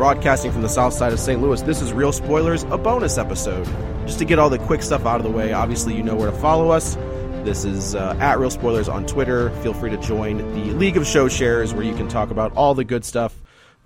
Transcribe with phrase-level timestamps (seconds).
[0.00, 1.42] Broadcasting from the south side of St.
[1.42, 3.66] Louis, this is Real Spoilers, a bonus episode.
[4.06, 6.30] Just to get all the quick stuff out of the way, obviously, you know where
[6.30, 6.94] to follow us.
[7.44, 9.50] This is uh, at Real Spoilers on Twitter.
[9.60, 12.74] Feel free to join the League of Show Shares where you can talk about all
[12.74, 13.38] the good stuff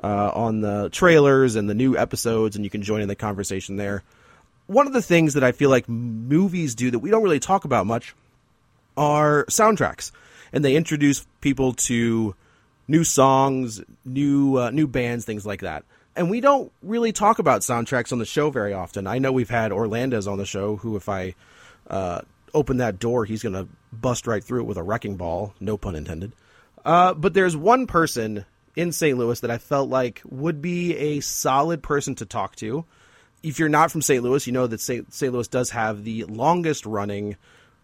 [0.05, 3.75] uh, on the trailers and the new episodes, and you can join in the conversation
[3.75, 4.05] there.
[4.69, 7.65] One of the things that I feel like movies do that we don't really talk
[7.65, 8.15] about much
[8.97, 10.13] are soundtracks,
[10.53, 12.37] and they introduce people to
[12.87, 15.85] new songs, new uh, new bands, things like that.
[16.17, 19.07] And we don't really talk about soundtracks on the show very often.
[19.07, 21.35] I know we've had Orlandez on the show, who, if I
[21.89, 22.21] uh,
[22.53, 25.77] open that door, he's going to bust right through it with a wrecking ball, no
[25.77, 26.33] pun intended.
[26.85, 28.45] Uh, but there's one person
[28.77, 29.19] in St.
[29.19, 32.85] Louis that I felt like would be a solid person to talk to.
[33.43, 34.23] If you're not from St.
[34.23, 34.81] Louis, you know that.
[34.81, 35.33] St.
[35.33, 37.37] Louis does have the longest running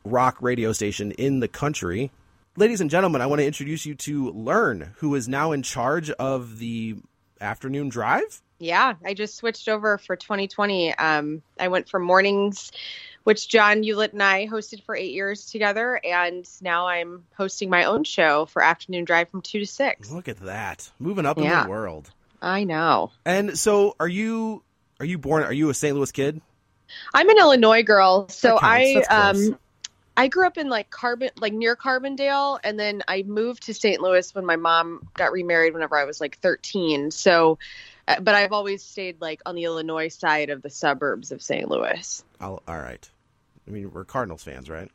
[0.04, 2.10] rock radio station in the country.
[2.56, 6.10] Ladies and gentlemen, I want to introduce you to Learn, who is now in charge
[6.10, 6.96] of the
[7.40, 8.42] afternoon drive?
[8.58, 10.94] Yeah, I just switched over for 2020.
[10.94, 12.72] Um, I went from mornings,
[13.24, 17.84] which John Hewlett and I hosted for eight years together, and now I'm hosting my
[17.84, 20.10] own show for afternoon drive from two to six.
[20.10, 21.60] Look at that, moving up yeah.
[21.60, 22.10] in the world.
[22.42, 23.12] I know.
[23.24, 24.62] And so, are you?
[24.98, 25.42] Are you born?
[25.42, 25.96] Are you a St.
[25.96, 26.40] Louis kid?
[27.14, 29.58] I'm an Illinois girl, so I um
[30.16, 34.00] I grew up in like Carbon, like near Carbondale, and then I moved to St.
[34.00, 37.10] Louis when my mom got remarried whenever I was like 13.
[37.10, 37.58] So,
[38.06, 41.68] uh, but I've always stayed like on the Illinois side of the suburbs of St.
[41.68, 42.24] Louis.
[42.40, 43.08] I'll, all right.
[43.66, 44.90] I mean, we're Cardinals fans, right?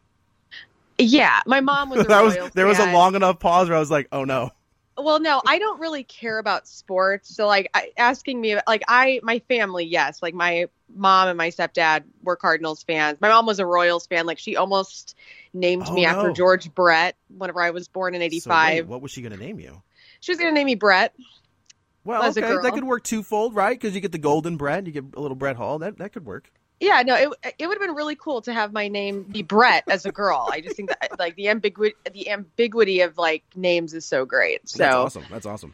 [0.97, 2.05] Yeah, my mom was.
[2.07, 4.51] that was there was a long enough pause where I was like, oh no
[4.97, 9.19] well no i don't really care about sports so like I, asking me like i
[9.23, 13.59] my family yes like my mom and my stepdad were cardinals fans my mom was
[13.59, 15.15] a royals fan like she almost
[15.53, 16.09] named oh, me no.
[16.09, 19.39] after george brett whenever i was born in 85 so what was she going to
[19.39, 19.81] name you
[20.19, 21.13] she was going to name me brett
[22.03, 25.03] well okay that could work twofold right because you get the golden brett you get
[25.15, 27.95] a little brett hull that, that could work yeah, no, it it would have been
[27.95, 30.49] really cool to have my name be Brett as a girl.
[30.51, 34.67] I just think that like the ambiguity the ambiguity of like names is so great.
[34.67, 35.25] So That's awesome.
[35.31, 35.73] That's awesome.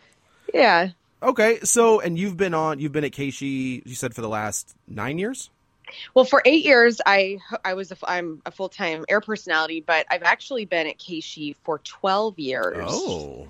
[0.53, 0.89] Yeah.
[1.23, 4.75] Okay, so and you've been on you've been at KSHE you said for the last
[4.87, 5.49] 9 years?
[6.13, 10.23] Well, for 8 years I I was a, I'm a full-time air personality, but I've
[10.23, 12.87] actually been at KSHE for 12 years.
[12.89, 13.47] Oh.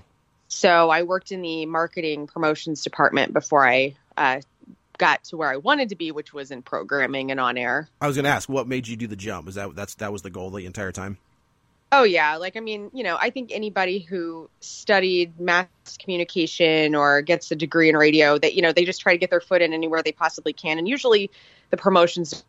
[0.48, 4.42] So I worked in the marketing promotions department before I uh,
[4.98, 7.88] got to where I wanted to be, which was in programming and on air.
[8.02, 9.48] I was going to ask, what made you do the jump?
[9.48, 11.18] Is that that's that was the goal the entire time?
[11.94, 15.68] Oh yeah, like I mean, you know, I think anybody who studied mass
[16.00, 19.30] communication or gets a degree in radio, that you know, they just try to get
[19.30, 21.30] their foot in anywhere they possibly can, and usually
[21.70, 22.46] the promotions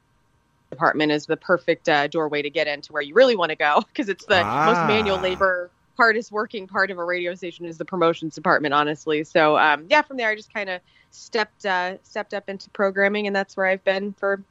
[0.71, 3.81] department is the perfect uh, doorway to get into where you really want to go
[3.89, 4.67] because it's the ah.
[4.67, 9.25] most manual labor hardest working part of a radio station is the promotions department honestly
[9.25, 10.81] so um, yeah from there i just kind of
[11.13, 14.43] stepped uh, stepped up into programming, and that's where I've been for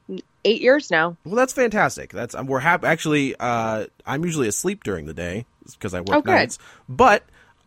[0.46, 1.18] eight years now.
[1.26, 2.12] Well, that's fantastic.
[2.12, 2.88] That's we're happy.
[2.88, 6.58] Actually, uh, I'm usually asleep during the day because I work oh, nights,
[6.88, 7.24] but.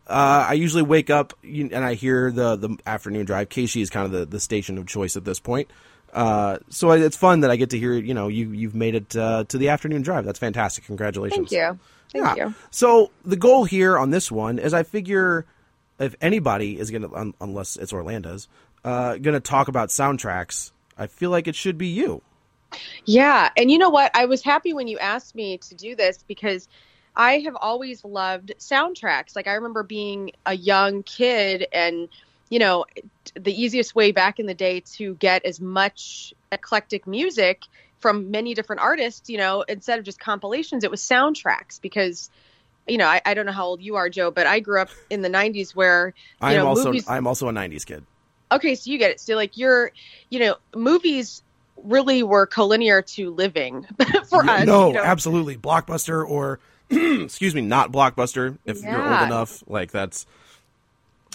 [0.07, 3.49] Uh, I usually wake up and I hear the the afternoon drive.
[3.49, 5.67] KSHE is kind of the, the station of choice at this point.
[6.13, 9.15] Uh, so it's fun that I get to hear, you know, you, you've made it
[9.15, 10.23] uh, to the afternoon drive.
[10.23, 10.85] That's fantastic.
[10.85, 11.49] Congratulations.
[11.49, 11.79] Thank you.
[12.11, 12.47] Thank yeah.
[12.47, 12.55] you.
[12.71, 15.45] So the goal here on this one is I figure
[15.99, 18.47] if anybody is going to, un- unless it's Orlando's,
[18.83, 22.21] uh, going to talk about soundtracks, I feel like it should be you.
[23.05, 23.49] Yeah.
[23.57, 24.11] And you know what?
[24.15, 26.67] I was happy when you asked me to do this because
[27.15, 29.35] I have always loved soundtracks.
[29.35, 32.09] Like I remember being a young kid and
[32.49, 32.85] you know,
[33.33, 37.63] the easiest way back in the day to get as much eclectic music
[38.05, 42.29] from many different artists, you know, instead of just compilations, it was soundtracks because
[42.85, 44.89] you know, I, I don't know how old you are, Joe, but I grew up
[45.09, 47.05] in the '90s where you I'm know also movies.
[47.09, 48.05] I'm also a '90s kid.
[48.51, 49.19] Okay, so you get it.
[49.19, 49.91] So like you're,
[50.29, 51.41] you know, movies
[51.83, 53.87] really were collinear to living
[54.29, 54.67] for us.
[54.67, 55.01] no, you know?
[55.03, 56.59] absolutely, blockbuster or
[56.91, 58.59] excuse me, not blockbuster.
[58.65, 60.27] If you're old enough, like that's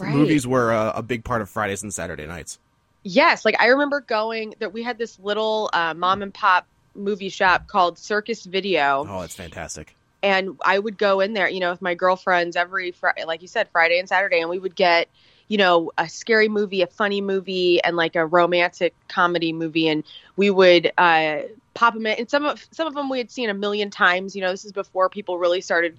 [0.00, 0.14] Right.
[0.14, 2.60] movies were a, a big part of Fridays and Saturday nights.
[3.02, 7.28] Yes, like I remember going that we had this little uh, mom and pop movie
[7.28, 9.94] shop called Circus Video, Oh, it's fantastic.
[10.22, 13.48] and I would go in there, you know, with my girlfriends every Friday, like you
[13.48, 15.08] said, Friday and Saturday, and we would get,
[15.48, 20.04] you know, a scary movie, a funny movie, and like a romantic comedy movie, and
[20.36, 21.38] we would uh,
[21.74, 22.18] pop them in.
[22.18, 24.36] And some of some of them we had seen a million times.
[24.36, 25.96] You know, this is before people really started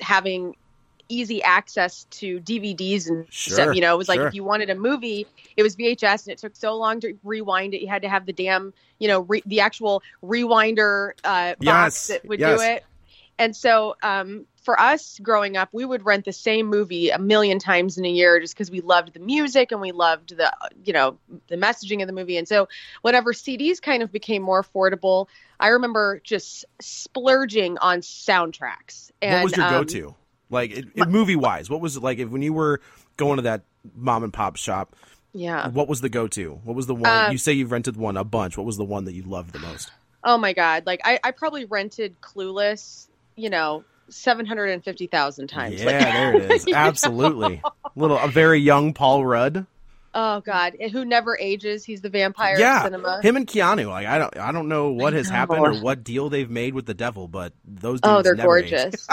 [0.00, 0.54] having
[1.08, 3.74] easy access to DVDs and Sure, stuff.
[3.74, 4.28] You know, it was like sure.
[4.28, 7.74] if you wanted a movie, it was VHS, and it took so long to rewind
[7.74, 7.80] it.
[7.80, 12.06] You had to have the damn, you know, re- the actual rewinder uh, box Yes,
[12.08, 12.58] that would yes.
[12.58, 12.84] do it.
[13.38, 17.58] And so, um, for us growing up, we would rent the same movie a million
[17.58, 20.52] times in a year just because we loved the music and we loved the,
[20.84, 21.18] you know,
[21.48, 22.38] the messaging of the movie.
[22.38, 22.68] And so,
[23.02, 25.26] whenever CDs kind of became more affordable,
[25.60, 29.10] I remember just splurging on soundtracks.
[29.20, 30.14] And, what was your um, go-to,
[30.54, 31.68] like it, it, movie-wise?
[31.68, 32.80] What was it like if when you were
[33.16, 33.62] going to that
[33.94, 34.96] mom and pop shop?
[35.32, 35.68] Yeah.
[35.68, 36.60] What was the go-to?
[36.64, 38.56] What was the one Um, you say you've rented one a bunch?
[38.56, 39.90] What was the one that you loved the most?
[40.22, 40.86] Oh my God.
[40.86, 45.80] Like, I, I probably rented Clueless, you know, 750,000 times.
[45.82, 46.66] Yeah, Like- there it is.
[46.74, 47.62] Absolutely,
[47.96, 49.66] little a very young Paul Rudd.
[50.16, 51.84] Oh God, who never ages.
[51.84, 53.20] He's the vampire yeah, of cinema.
[53.20, 53.88] him and Keanu.
[53.88, 55.34] Like I don't, I don't know what has know.
[55.34, 58.60] happened or what deal they've made with the devil, but those dudes Oh, they're never
[58.60, 59.08] gorgeous.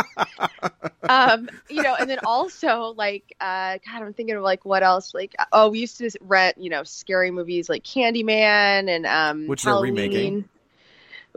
[1.10, 5.16] um, you know, and then also like, uh, God, I'm thinking of like what else?
[5.16, 9.64] Like, oh, we used to rent, you know, scary movies like Candyman and um, Which
[9.64, 9.96] they're Halloween.
[9.96, 10.50] remaking.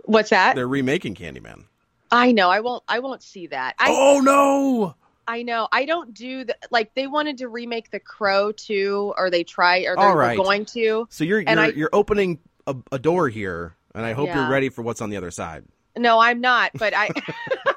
[0.04, 0.56] What's that?
[0.56, 1.64] They're remaking Candyman.
[2.10, 2.50] I know.
[2.50, 2.82] I won't.
[2.86, 3.76] I won't see that.
[3.78, 4.94] I, oh no!
[5.26, 5.68] I know.
[5.72, 6.94] I don't do the like.
[6.94, 10.36] They wanted to remake The Crow too, or they try, or they're right.
[10.36, 11.06] going to.
[11.10, 14.42] So you're you're, And I- you're opening a, a door here, and I hope Yeah.
[14.42, 15.64] you're ready for what's on the other side.
[15.96, 16.72] No, I'm not.
[16.74, 17.10] But I,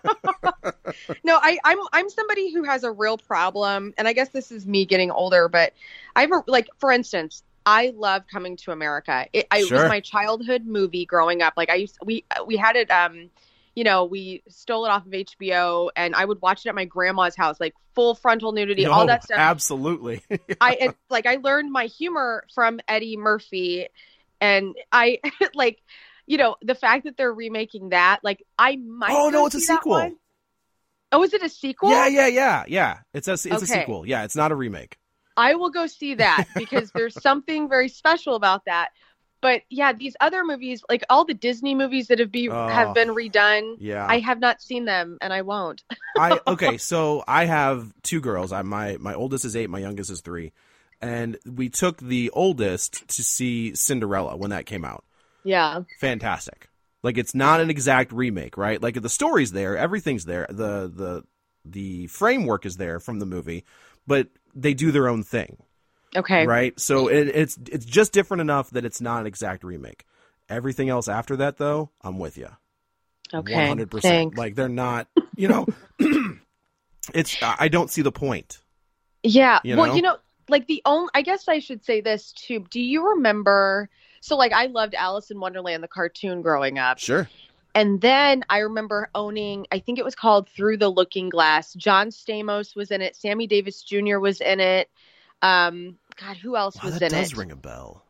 [1.23, 4.65] no, I, I'm I'm somebody who has a real problem, and I guess this is
[4.65, 5.47] me getting older.
[5.47, 5.73] But
[6.15, 9.27] I have a, like, for instance, I love Coming to America.
[9.33, 9.81] It, I, it Sure.
[9.83, 11.53] was my childhood movie growing up.
[11.57, 12.89] Like I used, we we had it.
[12.89, 13.29] Um,
[13.77, 16.85] you know, we stole it off of HBO, and I would watch it at my
[16.85, 19.38] grandma's house, like full frontal nudity, all that stuff.
[19.38, 20.24] Absolutely.
[20.59, 23.88] I it, like I learned my humor from Eddie Murphy,
[24.41, 25.19] and I
[25.53, 25.77] like,
[26.25, 28.21] you know, the fact that they're remaking that.
[28.24, 29.12] Like, I might.
[29.12, 30.12] Oh, no, it's a sequel.
[31.12, 31.91] Oh, is it a sequel?
[31.91, 32.97] yeah, yeah, yeah, yeah.
[33.13, 34.07] It's a it's a sequel.
[34.07, 34.97] Yeah, it's not a remake.
[35.38, 38.89] I will go see that because there's something very special about that.
[39.42, 42.94] But yeah, these other movies, like all the Disney movies that have be Oh, have
[42.94, 44.06] been redone, Yeah.
[44.07, 45.84] I have not seen them, and I won't.
[46.18, 48.51] I okay, so I have two girls.
[48.51, 50.54] I my my oldest is eight, my youngest is three,
[51.01, 55.04] and we took the oldest to see Cinderella when that came out.
[55.44, 56.70] Yeah, Fantastic.
[57.03, 58.82] Like it's not an exact remake, right?
[58.82, 61.24] Like the story's there, everything's there, the the
[61.63, 63.63] the framework is there from the movie,
[64.08, 65.58] but they do their own thing,
[66.17, 66.79] okay, right?
[66.79, 70.05] So it, it's it's just different enough that it's not an exact remake.
[70.50, 72.50] Everything else after that, though, I'm with you.
[73.33, 74.38] okay, One hundred percent.
[74.38, 75.65] Like they're not, you know.
[77.13, 78.62] it's I don't see the point.
[79.24, 79.59] Yeah.
[79.63, 80.17] You well, you know,
[80.50, 82.65] like the only, I guess I should say this too.
[82.69, 83.89] Do you remember?
[84.21, 87.00] So, like, I loved Alice in Wonderland, the cartoon growing up.
[87.00, 87.29] Sure.
[87.75, 91.74] And then I remember owning, I think it was called Through the Looking Glass.
[91.74, 93.15] John Stamos was in it.
[93.15, 94.17] Sammy Davis Jr.
[94.17, 94.89] was in it.
[95.43, 97.38] Um, God, who else Wow, was that in does it?
[97.38, 98.03] ring a bell.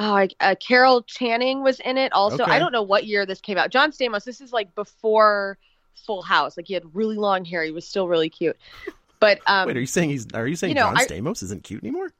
[0.00, 2.44] Oh, uh, Carol Channing was in it also.
[2.44, 2.52] Okay.
[2.52, 3.70] I don't know what year this came out.
[3.70, 5.58] John Stamos, this is like before
[6.06, 6.56] Full House.
[6.56, 7.64] Like he had really long hair.
[7.64, 8.56] He was still really cute.
[9.20, 10.26] But um, Wait, are you saying he's?
[10.34, 12.12] Are you saying you know, John I- Stamos isn't cute anymore?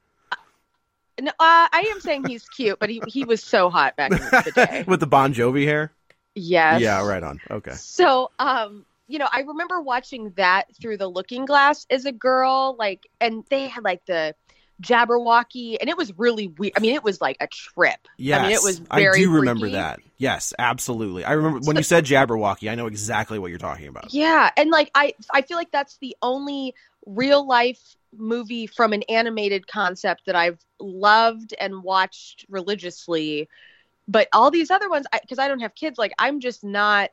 [1.20, 4.18] No, uh, I am saying he's cute, but he, he was so hot back in
[4.18, 4.84] the day.
[4.86, 5.90] With the Bon Jovi hair?
[6.36, 6.80] Yes.
[6.80, 7.40] Yeah, right on.
[7.50, 7.72] Okay.
[7.72, 12.76] So, um, you know, I remember watching that through the looking glass as a girl,
[12.78, 14.32] like, and they had like the
[14.82, 16.74] Jabberwocky, and it was really weird.
[16.76, 18.06] I mean, it was like a trip.
[18.16, 19.20] Yes, I mean, it was very.
[19.20, 19.76] I do remember freaky.
[19.76, 20.00] that.
[20.18, 21.24] Yes, absolutely.
[21.24, 22.70] I remember when you said Jabberwocky.
[22.70, 24.12] I know exactly what you're talking about.
[24.12, 26.74] Yeah, and like I, I feel like that's the only
[27.06, 33.48] real life movie from an animated concept that I've loved and watched religiously.
[34.06, 37.10] But all these other ones, because I, I, don't have kids, like I'm just not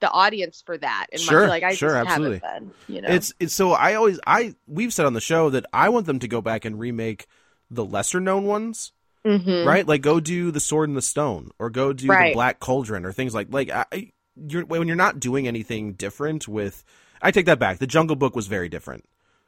[0.00, 1.06] the audience for that.
[1.12, 2.38] And sure, like I sure, absolutely.
[2.40, 5.66] Been, you know, it's it's so I always I we've said on the show that
[5.72, 7.26] I want them to go back and remake
[7.70, 8.92] the lesser known ones.
[9.24, 9.66] Mm-hmm.
[9.66, 12.28] Right, like go do the Sword and the Stone, or go do right.
[12.28, 16.46] the Black Cauldron, or things like like I, you're when you're not doing anything different
[16.46, 16.84] with.
[17.20, 17.78] I take that back.
[17.78, 19.04] The Jungle Book was very different,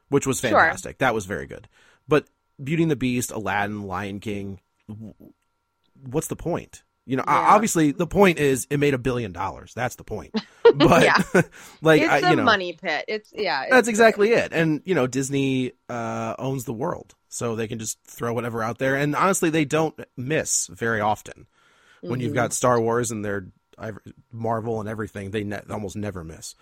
[0.09, 0.95] which was fantastic.
[0.95, 0.97] Sure.
[0.99, 1.69] That was very good.
[2.09, 2.27] But
[2.61, 4.59] Beauty and the Beast, Aladdin, Lion King,
[6.03, 6.83] what's the point?
[7.09, 7.33] You know, yeah.
[7.33, 9.73] obviously the point is it made a billion dollars.
[9.73, 10.33] That's the point.
[10.75, 11.23] But yeah.
[11.81, 13.05] like, it's I, a you know, money pit.
[13.07, 13.63] It's yeah.
[13.63, 14.53] It's that's exactly it.
[14.53, 18.77] And you know, Disney uh, owns the world, so they can just throw whatever out
[18.77, 18.95] there.
[18.95, 21.47] And honestly, they don't miss very often.
[22.01, 22.21] When mm-hmm.
[22.21, 23.47] you've got Star Wars and their
[24.31, 26.53] Marvel and everything, they ne- almost never miss.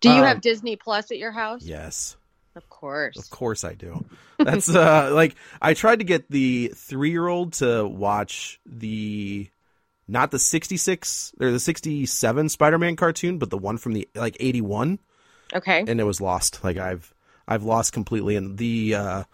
[0.00, 1.64] Do you um, have Disney Plus at your house?
[1.64, 2.16] Yes.
[2.54, 3.16] Of course.
[3.16, 4.04] Of course I do.
[4.38, 9.48] That's uh like I tried to get the 3-year-old to watch the
[10.08, 14.98] not the 66 or the 67 Spider-Man cartoon, but the one from the like 81.
[15.54, 15.84] Okay.
[15.86, 16.64] And it was lost.
[16.64, 17.14] Like I've
[17.46, 19.24] I've lost completely and the uh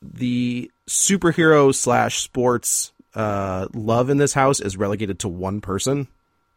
[0.00, 6.08] the superhero slash sports uh love in this house is relegated to one person.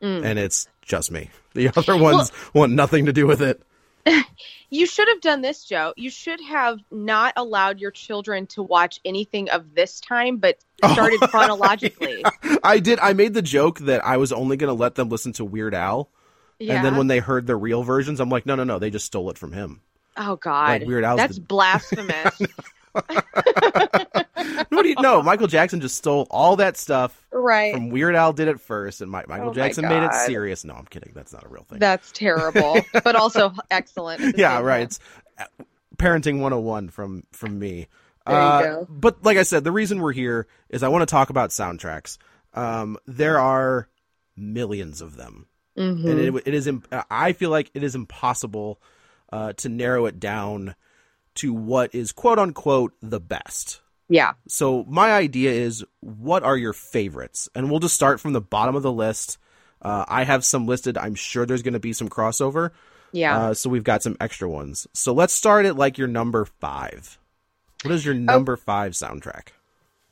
[0.02, 0.26] Mm.
[0.26, 1.30] And it's just me.
[1.54, 3.62] The other ones well, want nothing to do with it.
[4.74, 5.94] You should have done this, Joe.
[5.98, 11.20] You should have not allowed your children to watch anything of this time, but started
[11.22, 12.24] oh, chronologically.
[12.64, 13.00] I did.
[13.00, 15.74] I made the joke that I was only going to let them listen to Weird
[15.74, 16.10] Al.
[16.60, 16.76] Yeah.
[16.76, 19.06] And then when they heard the real versions, I'm like, no, no, no, they just
[19.06, 19.82] stole it from him.
[20.18, 21.18] Oh God, like Weird Al.
[21.18, 21.42] That's the...
[21.42, 22.42] blasphemous.
[22.92, 25.24] what do you know?
[25.24, 27.26] Michael Jackson just stole all that stuff.
[27.32, 27.74] Right.
[27.74, 30.66] From Weird Al did it first, and Michael oh Jackson made it serious.
[30.66, 31.14] No, I'm kidding.
[31.16, 31.80] That's not a real thing.
[31.80, 34.38] That's terrible, but also excellent.
[34.38, 34.84] Yeah, right.
[34.84, 35.00] It's
[35.38, 35.46] uh,
[35.98, 37.88] parenting 101 from from me.
[38.26, 38.88] There you uh, go.
[38.90, 42.18] But like I said, the reason we're here is I want to talk about soundtracks.
[42.54, 43.88] Um, there are
[44.36, 45.48] millions of them,
[45.78, 46.08] mm-hmm.
[46.08, 46.70] and it, it is.
[47.10, 48.82] I feel like it is impossible
[49.32, 50.76] uh, to narrow it down
[51.36, 53.82] to what is quote unquote the best.
[54.10, 54.34] Yeah.
[54.48, 57.48] So my idea is what are your favorites?
[57.56, 59.38] And we'll just start from the bottom of the list.
[59.82, 60.98] Uh, I have some listed.
[60.98, 62.72] I'm sure there's going to be some crossover.
[63.14, 63.38] Yeah.
[63.38, 64.86] Uh, so we've got some extra ones.
[64.94, 67.18] So let's start at like your number five.
[67.84, 68.20] What is your oh.
[68.20, 68.58] number oh.
[68.58, 69.50] five soundtrack?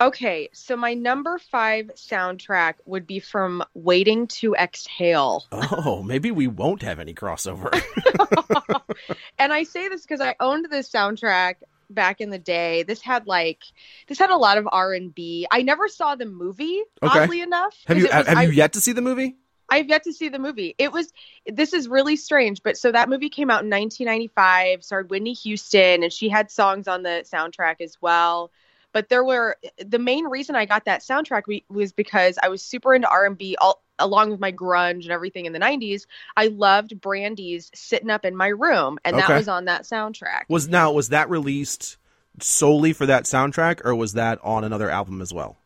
[0.01, 5.45] Okay, so my number five soundtrack would be from Waiting to Exhale.
[5.51, 7.69] Oh, maybe we won't have any crossover.
[9.39, 11.55] and I say this because I owned this soundtrack
[11.89, 12.83] back in the day.
[12.83, 13.63] This had like
[14.07, 15.45] this had a lot of R and B.
[15.51, 17.19] I never saw the movie, okay.
[17.19, 17.75] oddly enough.
[17.87, 19.35] Have you was, have I, you yet to see the movie?
[19.71, 20.75] I've yet to see the movie.
[20.77, 21.11] It was
[21.45, 26.03] this is really strange, but so that movie came out in 1995, starred Whitney Houston,
[26.03, 28.51] and she had songs on the soundtrack as well
[28.91, 32.93] but there were the main reason I got that soundtrack was because I was super
[32.93, 36.05] into R&B all, along with my grunge and everything in the 90s.
[36.35, 39.27] I loved Brandy's Sitting Up in My Room and okay.
[39.27, 40.43] that was on that soundtrack.
[40.47, 41.97] Was now was that released
[42.41, 45.58] solely for that soundtrack or was that on another album as well?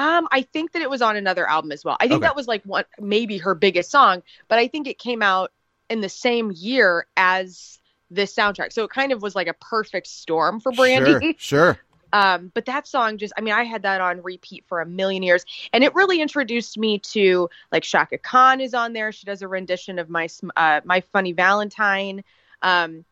[0.00, 1.98] Um, I think that it was on another album as well.
[2.00, 2.28] I think okay.
[2.28, 5.52] that was like one maybe her biggest song, but I think it came out
[5.90, 7.78] in the same year as
[8.10, 8.72] this soundtrack.
[8.72, 11.36] So it kind of was like a perfect storm for Brandy.
[11.38, 11.74] Sure.
[11.74, 11.80] sure.
[12.12, 15.22] Um, but that song just, I mean, I had that on repeat for a million
[15.22, 19.12] years, and it really introduced me to like Chaka Khan is on there.
[19.12, 22.24] She does a rendition of my uh, my funny Valentine.
[22.62, 23.04] Um,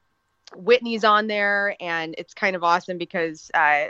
[0.57, 3.87] Whitney's on there, and it's kind of awesome because, uh,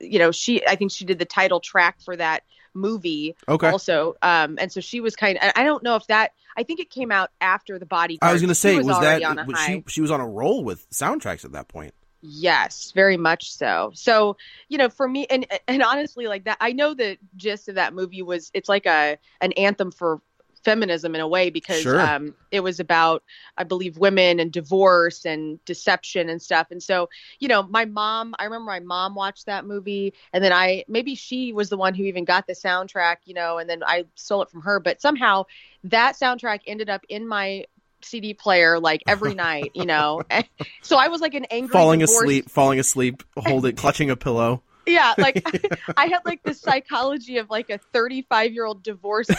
[0.00, 2.42] you know, she I think she did the title track for that
[2.72, 3.68] movie okay.
[3.68, 6.78] also um and so she was kind of i don't know if that i think
[6.78, 9.82] it came out after the body i was gonna say was, was that was she
[9.88, 11.92] she was on a roll with soundtracks at that point
[12.22, 13.92] Yes, very much so.
[13.94, 14.36] So,
[14.68, 17.94] you know, for me and and honestly like that I know the gist of that
[17.94, 20.20] movie was it's like a an anthem for
[20.64, 22.00] feminism in a way because sure.
[22.00, 23.22] um it was about
[23.56, 26.68] I believe women and divorce and deception and stuff.
[26.70, 30.52] And so, you know, my mom, I remember my mom watched that movie and then
[30.52, 33.82] I maybe she was the one who even got the soundtrack, you know, and then
[33.84, 35.46] I stole it from her, but somehow
[35.84, 37.64] that soundtrack ended up in my
[38.02, 40.22] CD player like every night, you know.
[40.82, 42.22] so I was like an angry falling divorce.
[42.22, 44.62] asleep, falling asleep, holding clutching a pillow.
[44.86, 45.44] Yeah, like
[45.96, 49.32] I had like the psychology of like a 35 year old divorced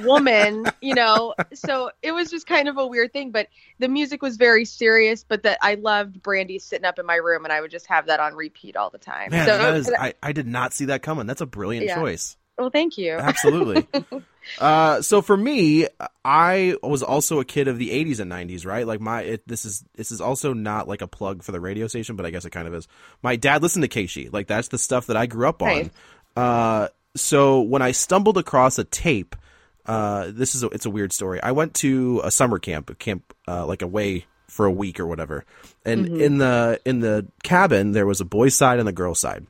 [0.00, 1.34] woman, you know.
[1.54, 5.24] So it was just kind of a weird thing, but the music was very serious.
[5.24, 8.06] But that I loved Brandy sitting up in my room, and I would just have
[8.06, 9.30] that on repeat all the time.
[9.30, 11.26] Man, so is, I, I did not see that coming.
[11.26, 11.96] That's a brilliant yeah.
[11.96, 12.36] choice.
[12.58, 13.12] Well, thank you.
[13.14, 13.86] Absolutely.
[14.58, 15.86] Uh, so for me,
[16.24, 18.86] I was also a kid of the 80s and 90s, right?
[18.86, 21.86] Like my it, this is this is also not like a plug for the radio
[21.86, 22.88] station, but I guess it kind of is.
[23.22, 24.32] My dad listened to KSHE.
[24.32, 25.90] Like that's the stuff that I grew up on.
[26.34, 29.36] Uh, so when I stumbled across a tape,
[29.84, 31.42] uh, this is a, it's a weird story.
[31.42, 35.06] I went to a summer camp, a camp uh, like away for a week or
[35.06, 35.44] whatever,
[35.84, 36.20] and Mhm.
[36.22, 39.46] in the in the cabin there was a boys' side and a girls' side,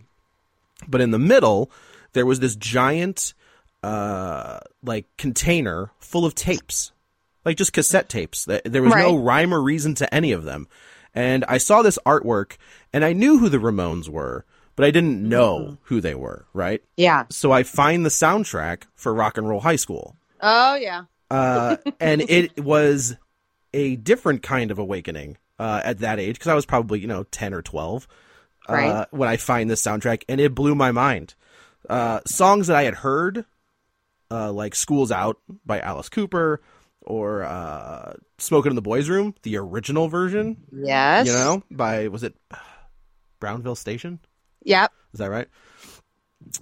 [0.89, 1.71] but in the middle
[2.19, 3.33] there was this giant
[3.83, 6.93] uh like container full of tapes
[7.45, 10.67] like just cassette tapes there was no rhyme or reason to any of them
[11.15, 12.57] and i saw this artwork
[12.93, 14.45] and i knew who the ramones were
[14.75, 17.25] but i didn't know who they were right Yeah.
[17.31, 21.05] so i find the soundtrack for rock and roll high school Oh yeah.
[21.31, 23.17] uh, and it was
[23.75, 27.25] a different kind of awakening uh, at that age because I was probably you know
[27.25, 28.07] ten or twelve
[28.69, 29.07] uh, Right.
[29.11, 31.35] when I find this soundtrack, and it blew my mind.
[31.89, 33.45] Uh, songs that I had heard,
[34.31, 36.61] uh, like "School's Out" by Alice Cooper,
[37.01, 40.59] or uh, "Smoking in the Boys' Room," the original version.
[40.71, 41.27] Yes.
[41.27, 42.35] you know, by was it
[43.41, 44.21] Brownsville Station?
[44.65, 44.93] Yep.
[45.15, 45.49] Is that right?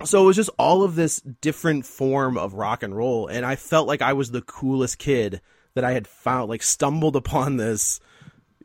[0.05, 3.57] So it was just all of this different form of rock and roll, and I
[3.57, 5.41] felt like I was the coolest kid
[5.75, 8.01] that I had found, like stumbled upon this.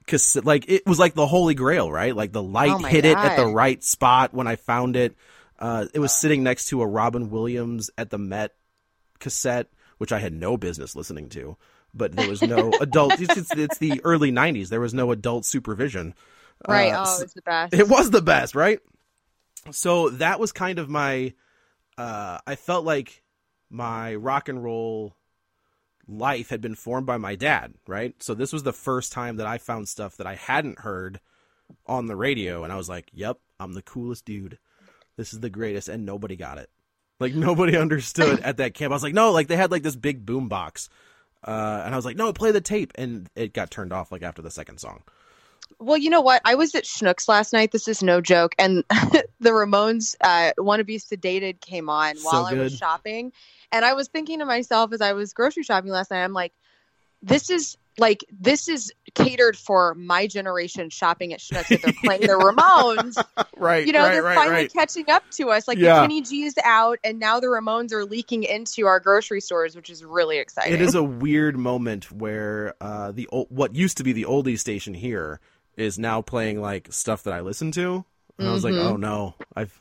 [0.07, 2.15] Cause like it was like the holy grail, right?
[2.15, 5.15] Like the light Oh hit it at the right spot when I found it.
[5.61, 8.55] Uh, it was sitting next to a Robin Williams at the Met
[9.19, 9.67] cassette,
[9.99, 11.55] which I had no business listening to.
[11.93, 13.19] But there was no adult.
[13.21, 14.69] It's, it's, it's the early '90s.
[14.69, 16.15] There was no adult supervision.
[16.67, 16.91] Right.
[16.91, 17.73] Uh, oh, it's the best.
[17.73, 18.79] it was the best, right?
[19.71, 21.33] So that was kind of my
[21.97, 23.21] uh I felt like
[23.69, 25.15] my rock and roll
[26.07, 28.15] life had been formed by my dad, right?
[28.21, 31.19] So this was the first time that I found stuff that I hadn't heard
[31.85, 34.57] on the radio and I was like, "Yep, I'm the coolest dude.
[35.17, 36.69] This is the greatest." And nobody got it.
[37.19, 38.91] Like nobody understood at that camp.
[38.91, 40.89] I was like, "No, like they had like this big boom box."
[41.45, 44.23] Uh, and I was like, "No, play the tape." And it got turned off like
[44.23, 45.03] after the second song.
[45.79, 46.41] Well, you know what?
[46.45, 47.71] I was at Schnucks last night.
[47.71, 48.53] This is no joke.
[48.59, 48.83] And
[49.39, 53.31] the Ramones uh, "Want to Be Sedated" came on So while I was shopping,
[53.71, 56.53] and I was thinking to myself as I was grocery shopping last night, I'm like,
[57.21, 61.67] "This is like this is catered for my generation shopping at Schnucks.
[61.81, 63.21] They're playing the Ramones.
[63.57, 63.85] Right.
[63.85, 64.73] You know, right, they're right, finally right.
[64.73, 65.67] catching up to us.
[65.67, 65.95] Like Yeah.
[65.95, 69.91] the Kenny G's out, and now the Ramones are leaking into our grocery stores, which
[69.91, 70.73] is really exciting.
[70.73, 74.95] It is a weird moment where uh, the what used to be the oldies station
[74.95, 75.39] here
[75.77, 78.03] is now playing like stuff that I listen to,
[78.39, 78.83] and I was like, Mhm.
[78.93, 79.79] oh no, I've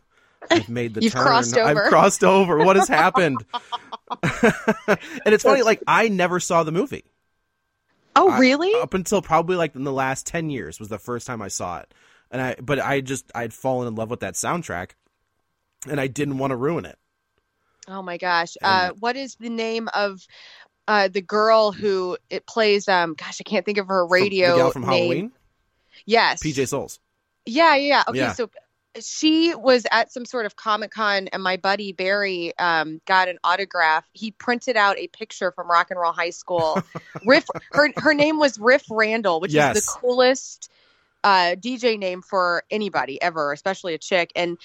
[0.50, 1.22] I've made the You've turn.
[1.22, 2.58] crossed I've crossed over.
[2.58, 3.42] What has happened?
[4.22, 7.04] and it's funny, like I never saw the movie.
[8.16, 8.72] Oh, I- really?
[8.80, 11.78] up until probably like in the last ten years was the first time I saw
[11.78, 11.92] it,
[12.30, 14.90] and I but I just I'd fallen in love with that soundtrack,
[15.88, 16.98] and I didn't want to ruin it.
[17.88, 18.56] Oh my gosh.
[18.62, 20.24] Uh, what is the name of
[20.86, 22.88] uh, the girl who it plays?
[22.88, 24.90] Um, gosh, I can't think of her radio the gal from name.
[24.90, 25.32] Halloween,
[26.06, 26.42] Yes.
[26.42, 27.00] PJ Soles.
[27.46, 28.02] Yeah, yeah, yeah.
[28.08, 28.32] Okay, Yeah.
[28.34, 28.50] so
[28.98, 33.38] she was at some sort of Comic Con, and my buddy Barry um, got an
[33.44, 34.04] autograph.
[34.12, 36.82] He printed out a picture from Rock and Roll High School.
[37.24, 40.70] Riff, her her name was Riff Randall, which is the coolest
[41.22, 44.32] uh, DJ name for anybody ever, especially a chick.
[44.34, 44.58] And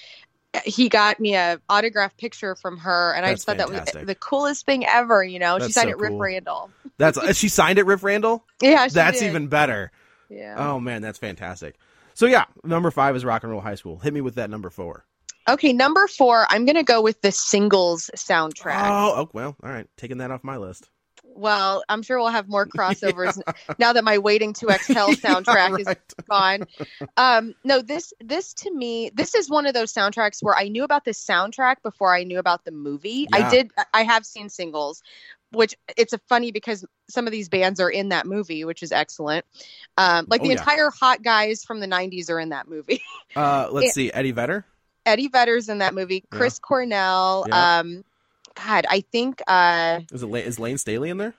[0.63, 4.15] he got me a autograph picture from her, and I just thought that was the
[4.15, 5.23] coolest thing ever.
[5.23, 6.19] You know, she signed so it Riff cool.
[6.19, 6.69] Randall.
[6.97, 8.43] That's she signed it, Riff Randall.
[8.61, 9.29] Yeah, she that's did.
[9.29, 9.91] even better.
[10.29, 10.55] Yeah.
[10.57, 11.75] Oh man, that's fantastic.
[12.15, 13.99] So yeah, number five is Rock and Roll High School.
[13.99, 15.05] Hit me with that number four.
[15.47, 18.81] Okay, number four, I'm gonna go with the singles soundtrack.
[18.83, 20.89] Oh, oh well, all right, taking that off my list.
[21.35, 23.39] Well, I'm sure we'll have more crossovers
[23.77, 25.93] now that my Waiting to Exhale soundtrack is
[26.29, 26.63] gone.
[27.17, 30.85] Um, no, this this to me, this is one of those soundtracks where I knew
[30.85, 33.27] about the soundtrack before I knew about the movie.
[33.33, 35.03] I did I have seen singles,
[35.55, 38.91] which it's a funny because some of these bands are in that movie, which is
[38.91, 39.45] excellent.
[39.97, 40.59] Um, like Oh, the yeah.
[40.59, 43.01] entire hot guys from the 90s are in that movie.
[43.35, 43.91] Uh, let's Yeah.
[43.91, 44.65] see, Eddie Vedder.
[45.05, 46.37] Eddie Vedder's in that movie, Yeah.
[46.37, 47.79] Chris Cornell, Yeah.
[47.79, 48.03] um
[48.55, 50.27] God, I think uh Is it
[50.59, 51.33] Lane, Staley in there?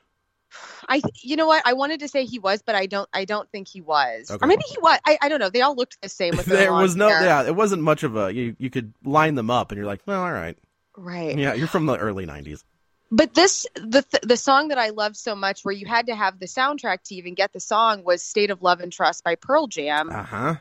[0.88, 3.50] I you know what I wanted to say he was, but I don't I don't
[3.50, 4.30] think he was.
[4.30, 4.44] Okay.
[4.44, 4.98] Or maybe he was.
[5.06, 5.50] I, I don't know.
[5.50, 7.22] They all looked the same with there was no, hair.
[7.24, 8.32] yeah, it wasn't much of a.
[8.32, 10.56] You you could line them up, and you're like, well, all right,
[10.96, 11.36] Right.
[11.36, 12.62] yeah, you're from the early '90s.
[13.10, 16.14] But this the th- the song that I loved so much where you had to
[16.14, 19.34] have the soundtrack to even get the song was State of Love and Trust by
[19.36, 20.10] Pearl Jam.
[20.10, 20.54] Uh huh.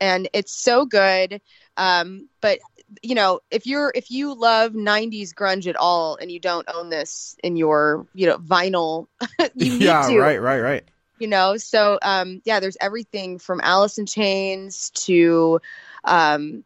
[0.00, 1.40] and it's so good.
[1.76, 2.58] Um, but
[3.02, 6.88] you know, if you're if you love '90s grunge at all and you don't own
[6.90, 9.06] this in your you know vinyl,
[9.54, 10.20] you need Yeah, to.
[10.20, 10.84] right, right, right.
[11.18, 15.60] You know, so um, yeah, there's everything from Alice in Chains to,
[16.04, 16.64] um,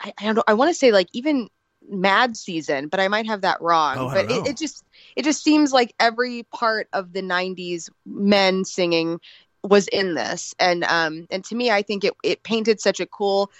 [0.00, 0.44] I, I don't know.
[0.46, 1.48] I want to say like even
[1.88, 3.96] Mad season, but I might have that wrong.
[3.98, 8.64] Oh, but it, it just it just seems like every part of the '90s men
[8.64, 9.20] singing
[9.62, 13.06] was in this, and um and to me, I think it it painted such a
[13.06, 13.50] cool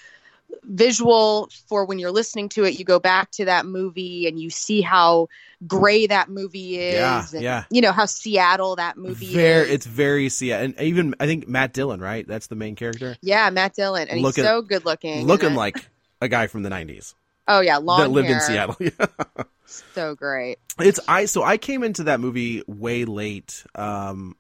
[0.63, 2.79] visual for when you're listening to it.
[2.79, 5.29] You go back to that movie and you see how
[5.67, 6.95] gray that movie is.
[6.95, 7.65] Yeah, and, yeah.
[7.71, 9.71] You know how Seattle that movie Very, is.
[9.75, 12.27] it's very seattle and even I think Matt Dillon, right?
[12.27, 13.17] That's the main character.
[13.23, 15.27] Yeah, Matt Dillon, and Looking- he's so good looking.
[15.27, 15.89] Looking like
[16.21, 17.15] a guy from the '90s
[17.49, 18.41] oh yeah, long that lived in hair.
[18.41, 18.77] Seattle.
[19.95, 20.59] So great.
[20.79, 23.65] It's I so I came into that movie way late.
[23.75, 24.37] Um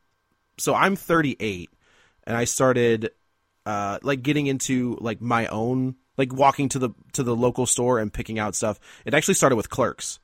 [0.59, 1.69] so I'm 38
[2.25, 3.11] and I started
[3.66, 7.99] uh like getting into like my own like walking to the to the local store
[7.99, 8.79] and picking out stuff.
[9.05, 10.21] It actually started with Clerks.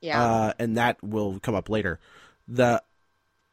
[0.00, 0.22] Yeah.
[0.24, 1.98] Uh and that will come up later.
[2.46, 2.82] The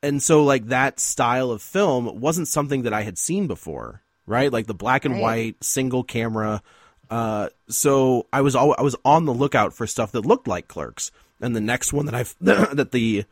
[0.04, 4.52] and so like that style of film wasn't something that I had seen before, right?
[4.54, 5.22] Like the black and Right.
[5.24, 6.62] white single camera
[7.10, 10.68] uh, so I was all I was on the lookout for stuff that looked like
[10.68, 11.12] Clerks,
[11.42, 12.26] and the next one that I
[12.74, 13.26] that the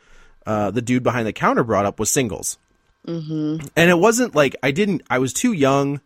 [0.45, 2.57] uh, the dude behind the counter brought up was Singles,
[3.07, 3.65] mm-hmm.
[3.75, 6.01] and it wasn't like I didn't I was too young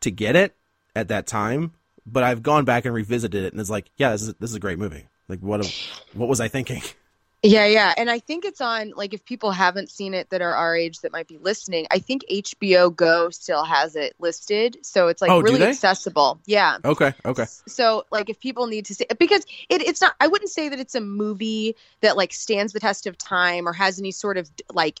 [0.00, 0.54] to get it
[0.94, 1.72] at that time,
[2.06, 4.56] but I've gone back and revisited it, and it's like yeah, this is this is
[4.56, 5.06] a great movie.
[5.28, 5.72] Like what a,
[6.12, 6.82] what was I thinking?
[7.42, 7.92] Yeah, yeah.
[7.96, 11.00] And I think it's on, like, if people haven't seen it that are our age
[11.00, 14.78] that might be listening, I think HBO Go still has it listed.
[14.82, 16.40] So it's, like, Oh, really accessible.
[16.46, 16.78] Yeah.
[16.84, 20.28] Okay, okay, So, like, if people need to see it, because it, it's not, I
[20.28, 23.98] wouldn't say that it's a movie that, like, stands the test of time or has
[23.98, 25.00] any sort of, like,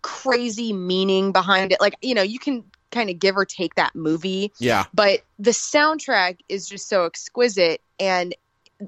[0.00, 1.80] crazy meaning behind it.
[1.80, 5.50] Like, you know, you can kind of give or take that movie yeah, but the
[5.52, 8.34] soundtrack is just so exquisite and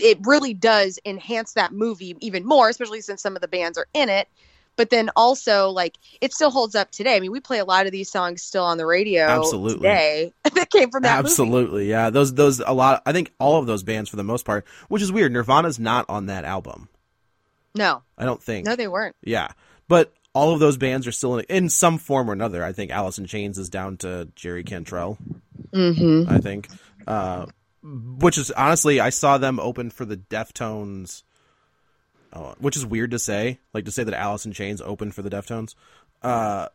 [0.01, 3.87] it really does enhance that movie even more especially since some of the bands are
[3.95, 4.29] in it
[4.77, 7.87] but then also like it still holds up today i mean we play a lot
[7.87, 9.79] of these songs still on the radio Absolutely.
[9.79, 11.29] today that came from that movie.
[11.29, 12.11] absolutely, yeah.
[12.11, 13.03] Those those a lot.
[13.07, 15.33] I think all of those bands for the most part, which is weird.
[15.33, 16.89] Nirvana's not on that album.
[17.75, 18.67] no I don't think.
[18.67, 19.49] no they weren't Yeah,
[19.89, 22.65] but all of those bands are still in, in some form or another.
[22.65, 25.19] I think Alice in Chains is down to Jerry Cantrell.
[25.73, 26.31] mm-hmm.
[26.31, 26.69] I think,
[27.07, 27.47] uh,
[27.85, 31.23] which is honestly, I saw them open for the Deftones,
[32.33, 35.23] uh, which is weird to say, like to say that Alice in Chains opened for
[35.23, 35.75] the Deftones.
[36.23, 36.69] Uh,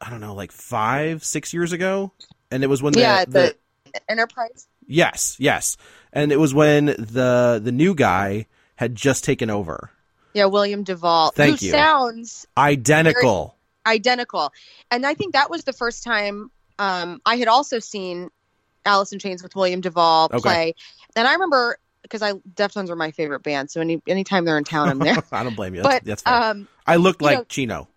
[0.00, 2.12] I don't know, like five, six years ago,
[2.50, 3.54] and it was when the, yeah the
[3.92, 5.76] the enterprise yes, yes,
[6.12, 9.90] and it was when the the new guy had just taken over,
[10.32, 11.72] yeah william duvall Thank who you.
[11.72, 13.56] sounds identical.
[13.86, 14.52] identical.
[14.90, 18.30] And I think that was the first time um, I had also seen
[18.86, 20.40] Alice in Chains with William Duvall Okay.
[20.40, 20.74] play.
[21.14, 24.64] And I remember because I Deftones are my favorite band, so any anytime they're in
[24.64, 25.16] town, I'm there.
[25.32, 25.82] I don't blame you.
[25.82, 26.32] but That's, fair.
[26.34, 27.88] um, I looked like know- Chino.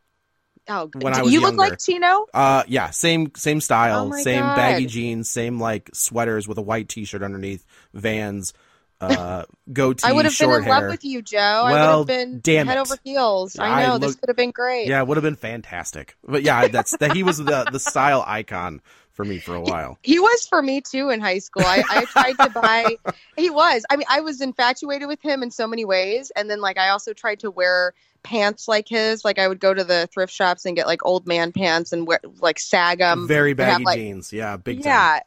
[0.68, 2.26] oh, When I was you look like Chino?
[2.34, 4.56] Uh, yeah, same same style, Oh same God.
[4.56, 8.54] baggy jeans, same like sweaters with a white T-shirt underneath, Vans,
[9.02, 10.74] uh, goatee, I would have been in hair.
[10.82, 11.38] love with you, Joe.
[11.38, 12.82] I would Well, have been damn head it.
[12.82, 13.58] over heels.
[13.60, 14.88] I I know this could have been great.
[14.88, 16.16] Yeah, it would have been fantastic.
[16.28, 17.14] But yeah, that's that.
[17.16, 18.82] He was the the style icon
[19.20, 19.98] for me for a while.
[20.02, 21.64] He was for me too in high school.
[21.66, 22.96] I, I tried to buy.
[23.36, 23.86] He was.
[23.90, 26.90] I mean, I was infatuated with him in so many ways, and then like I
[26.90, 29.26] also tried to wear pants like his.
[29.26, 32.08] Like I would go to the thrift shops and get like old man pants and
[32.08, 33.28] wear like sag 'em.
[33.28, 34.32] Very and have, baggy like- jeans.
[34.32, 35.20] Yeah, big Yeah,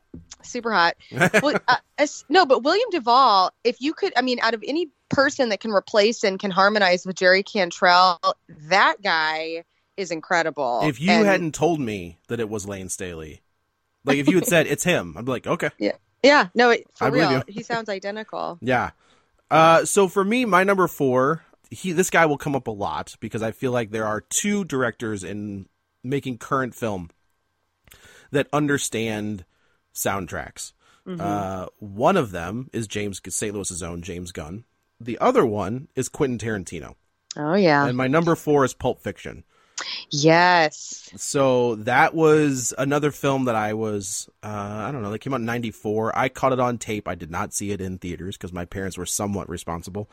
[0.42, 0.96] super hot.
[1.42, 4.88] well, uh, as- no, but William Duvall, if you could, I mean, out of any
[5.11, 8.18] person that can replace and can harmonize with Jerry Cantrell,
[8.68, 9.64] that guy
[9.98, 10.81] is incredible.
[10.85, 13.41] If you And- hadn't told me that it was Lane Staley,
[14.04, 16.48] like if you had said it's him, I'd be like, okay, yeah, Yeah.
[16.54, 17.54] no, it- for I believe real, you.
[17.54, 18.58] he sounds identical.
[18.60, 18.90] Yeah.
[19.50, 23.14] Uh, so for me, my number four, he this guy will come up a lot
[23.20, 25.66] because I feel like there are two directors in
[26.02, 27.10] making current film
[28.30, 29.44] that understand
[29.94, 30.72] soundtracks.
[31.06, 33.52] Uh, one of them is James St.
[33.54, 34.64] Louis's own James Gunn.
[35.00, 36.94] The other one is Quentin Tarantino,
[37.36, 39.42] Oh yeah, and my number four is Pulp Fiction.
[40.10, 41.10] Yes.
[41.16, 45.40] So that was another film that I was, uh, I don't know, that came out
[45.40, 46.16] in 94.
[46.16, 47.08] I caught it on tape.
[47.08, 50.08] I did not see it in theaters because my parents were somewhat responsible.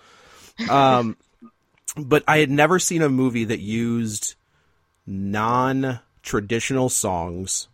[0.70, 1.18] Um,
[1.98, 4.36] but I had never seen a movie that used
[5.06, 7.68] non traditional songs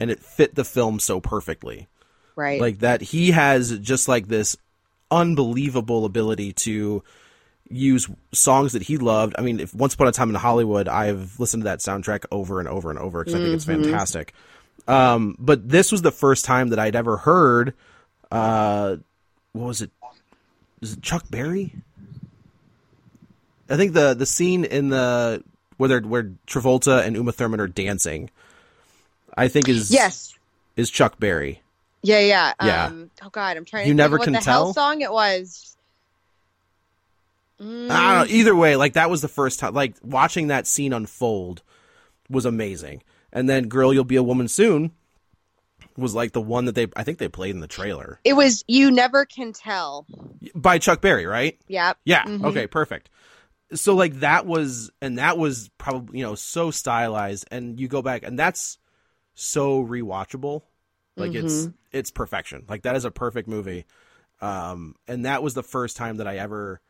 [0.00, 1.88] and it fit the film so perfectly.
[2.34, 2.60] Right.
[2.60, 4.56] Like that, he has just like this
[5.10, 7.02] unbelievable ability to
[7.70, 9.34] use songs that he loved.
[9.38, 12.58] I mean, if Once Upon a Time in Hollywood, I've listened to that soundtrack over
[12.58, 14.34] and over and over because I think it's fantastic.
[14.88, 17.74] Um, but this was the first time that I'd ever heard.
[18.30, 18.96] Uh,
[19.52, 19.90] what was it?
[20.80, 21.74] Is it Chuck Berry?
[23.68, 25.44] I think the the scene in the
[25.76, 28.30] where where Travolta and Uma Thurman are dancing.
[29.36, 30.34] I think is yes.
[30.76, 31.62] is Chuck Berry.
[32.02, 32.52] Yeah, yeah.
[32.62, 32.86] Yeah.
[32.86, 34.74] Um, oh God, I'm trying to You think never what can the hell tell?
[34.74, 35.76] song it was.
[37.60, 37.90] Mm.
[37.90, 38.34] I don't know.
[38.34, 39.74] Either way, like that was the first time.
[39.74, 41.62] Like watching that scene unfold
[42.28, 43.02] was amazing.
[43.32, 44.92] And then "Girl, You'll Be a Woman Soon"
[45.96, 48.18] was like the one that they I think they played in the trailer.
[48.24, 50.06] It was "You Never Can Tell"
[50.54, 51.58] by Chuck Berry, right?
[51.68, 51.98] Yep.
[52.04, 52.24] Yeah.
[52.24, 52.46] Mm-hmm.
[52.46, 52.66] Okay.
[52.66, 53.10] Perfect.
[53.72, 58.02] So like that was, and that was probably you know so stylized, and you go
[58.02, 58.78] back, and that's
[59.34, 60.62] so rewatchable.
[61.16, 61.46] Like mm-hmm.
[61.46, 62.64] it's it's perfection.
[62.68, 63.84] Like that is a perfect movie.
[64.40, 66.80] Um, and that was the first time that I ever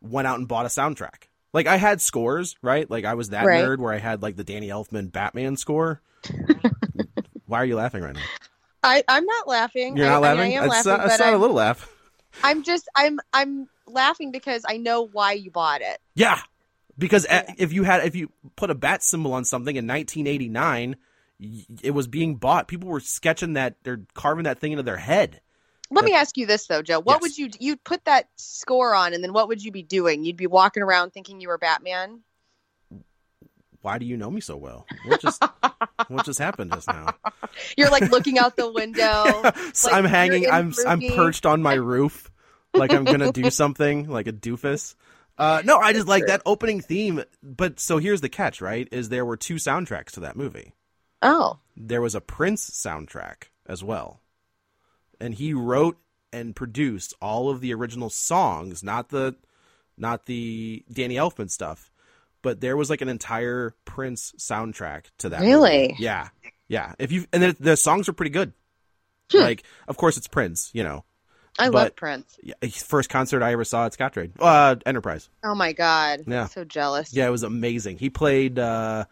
[0.00, 1.28] went out and bought a soundtrack.
[1.52, 2.88] Like I had scores, right?
[2.90, 3.64] Like I was that right.
[3.64, 6.00] nerd where I had like the Danny Elfman Batman score.
[7.46, 8.22] Why are you laughing right now?
[8.82, 9.96] I I'm not laughing.
[9.96, 10.56] You're not I, laughing.
[10.56, 10.92] I, I am it's laughing.
[10.92, 11.92] Not, it's not a little laugh.
[12.44, 15.98] I'm just I'm I'm laughing because I know why you bought it.
[16.14, 16.40] Yeah,
[16.96, 17.52] because yeah.
[17.58, 20.96] if you had if you put a bat symbol on something in 1989,
[21.82, 22.68] it was being bought.
[22.68, 25.40] People were sketching that they're carving that thing into their head.
[25.92, 27.00] Let me ask you this though, Joe.
[27.00, 27.22] What yes.
[27.22, 30.24] would you you'd put that score on, and then what would you be doing?
[30.24, 32.20] You'd be walking around thinking you were Batman.
[33.82, 34.86] Why do you know me so well?
[35.06, 35.42] What just
[36.08, 37.14] what just happened just now?
[37.76, 39.24] You're like looking out the window.
[39.42, 40.48] like I'm hanging.
[40.48, 42.30] I'm I'm perched on my roof,
[42.72, 44.94] like I'm gonna do something, like a doofus.
[45.38, 47.24] Uh, no, I just like that opening theme.
[47.42, 48.86] But so here's the catch, right?
[48.92, 50.74] Is there were two soundtracks to that movie.
[51.22, 51.58] Oh.
[51.76, 54.20] There was a Prince soundtrack as well
[55.20, 55.98] and he wrote
[56.32, 59.36] and produced all of the original songs, not the
[59.96, 61.90] not the Danny Elfman stuff,
[62.42, 65.42] but there was like an entire Prince soundtrack to that.
[65.42, 65.88] Really?
[65.88, 65.96] Movie.
[65.98, 66.28] Yeah,
[66.68, 66.94] yeah.
[66.98, 68.52] If you and the, the songs are pretty good.
[69.30, 69.38] Hmm.
[69.38, 70.70] Like, of course, it's Prince.
[70.72, 71.04] You know.
[71.58, 72.38] I but, love Prince.
[72.42, 75.28] Yeah, first concert I ever saw at Scottrade, uh, Enterprise.
[75.44, 76.22] Oh my god!
[76.26, 77.12] Yeah, I'm so jealous.
[77.12, 77.98] Yeah, it was amazing.
[77.98, 79.04] He played uh,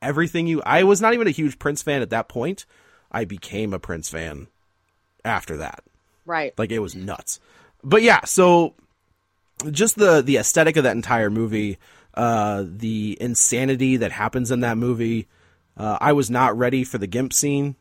[0.00, 0.62] everything you.
[0.64, 2.66] I was not even a huge Prince fan at that point.
[3.10, 4.46] I became a Prince fan
[5.24, 5.82] after that.
[6.24, 6.56] Right.
[6.58, 7.40] Like it was nuts.
[7.82, 8.74] But yeah, so
[9.70, 11.78] just the the aesthetic of that entire movie,
[12.14, 15.28] uh, the insanity that happens in that movie.
[15.76, 17.74] Uh, I was not ready for the gimp scene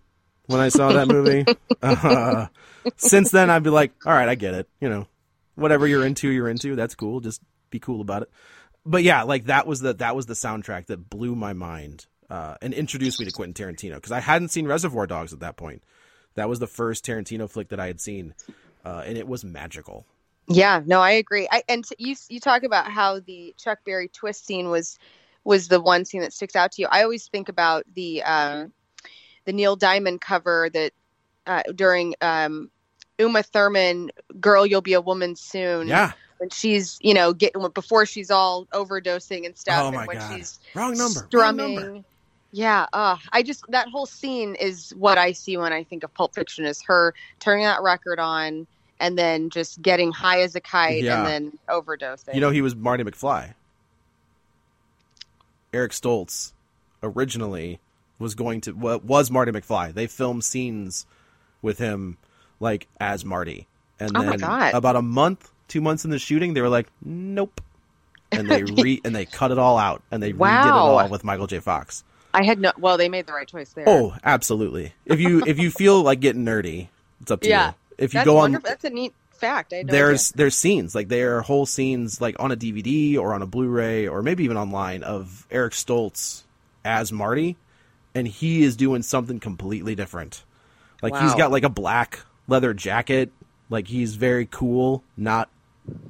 [0.46, 1.46] when I saw that movie.
[1.82, 2.48] uh,
[2.96, 4.70] since then, I'd be like, all right, I get it.
[4.80, 5.08] You know,
[5.56, 6.76] whatever you're into, you're into.
[6.76, 7.20] That's cool.
[7.20, 8.32] Just be cool about it.
[8.86, 12.56] But yeah, like that was the that was the soundtrack that blew my mind uh,
[12.62, 15.84] and introduced me to Quentin Tarantino because I hadn't seen Reservoir Dogs at that point.
[16.40, 18.34] That was the first Tarantino flick that I had seen,
[18.86, 20.06] uh, and it was magical.
[20.48, 21.50] Yeah, no, I agree.
[21.52, 24.98] I, and t- you you talk about how the Chuck Berry twist scene was
[25.44, 26.88] was the one scene that sticks out to you.
[26.90, 28.68] I always think about the uh,
[29.44, 30.94] the Neil Diamond cover that
[31.46, 32.72] uh, during um,
[33.18, 36.14] Uma Thurman, "Girl, You'll Be a Woman Soon." Yeah.
[36.38, 40.18] When she's, you know, getting before she's all overdosing and stuff, oh my and when
[40.20, 40.38] God.
[40.38, 42.06] she's wrong number, strumming, wrong number.
[42.52, 46.14] Yeah, uh, I just that whole scene is what I see when I think of
[46.14, 48.66] Pulp Fiction is her turning that record on
[49.00, 51.20] and then just getting high as a kite yeah.
[51.20, 52.34] and then overdosing.
[52.34, 53.54] You know, he was Marty McFly.
[55.72, 56.54] Eric Stoltz
[57.04, 57.80] originally
[58.18, 59.94] was going to was Marty McFly.
[59.94, 61.06] They filmed scenes
[61.62, 62.18] with him
[62.60, 63.68] like as Marty,
[64.00, 67.62] and oh then about a month, two months in the shooting, they were like, "Nope,"
[68.32, 70.64] and they re and they cut it all out and they wow.
[70.64, 71.60] redid it all with Michael J.
[71.60, 72.04] Fox.
[72.34, 72.72] I had no.
[72.78, 73.86] Well, they made the right choice there.
[73.88, 74.94] Oh, absolutely.
[75.06, 76.90] If you if you feel like getting nerdy,
[77.22, 77.70] it's up to yeah.
[77.70, 77.74] you.
[77.98, 78.68] If you that's go wonderful.
[78.68, 79.72] on, that's a neat fact.
[79.72, 80.38] No there's idea.
[80.38, 84.08] there's scenes like there are whole scenes like on a DVD or on a Blu-ray
[84.08, 86.44] or maybe even online of Eric Stoltz
[86.86, 87.58] as Marty,
[88.14, 90.44] and he is doing something completely different.
[91.02, 91.22] Like wow.
[91.22, 93.32] he's got like a black leather jacket.
[93.70, 95.04] Like he's very cool.
[95.18, 95.50] Not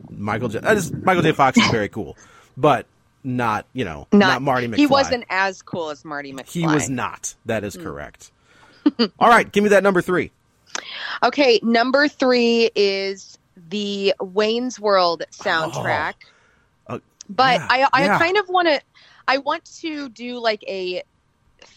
[0.10, 0.60] Michael J.
[0.60, 1.32] Just, Michael J.
[1.32, 2.18] Fox is very cool,
[2.58, 2.86] but
[3.24, 4.76] not you know not, not, Marty McFly.
[4.76, 6.50] He wasn't as cool as Marty McFly.
[6.50, 7.36] He was not.
[7.46, 7.84] That is mm.
[7.84, 8.32] correct.
[9.20, 10.32] All right, give me that number three.
[11.24, 13.38] Okay, number three is
[13.70, 16.14] the Wayne's World soundtrack.
[16.88, 16.96] Oh.
[16.96, 18.20] Uh, but yeah, I, I yeah.
[18.20, 18.82] kind of want to,
[19.28, 21.04] I want to do like a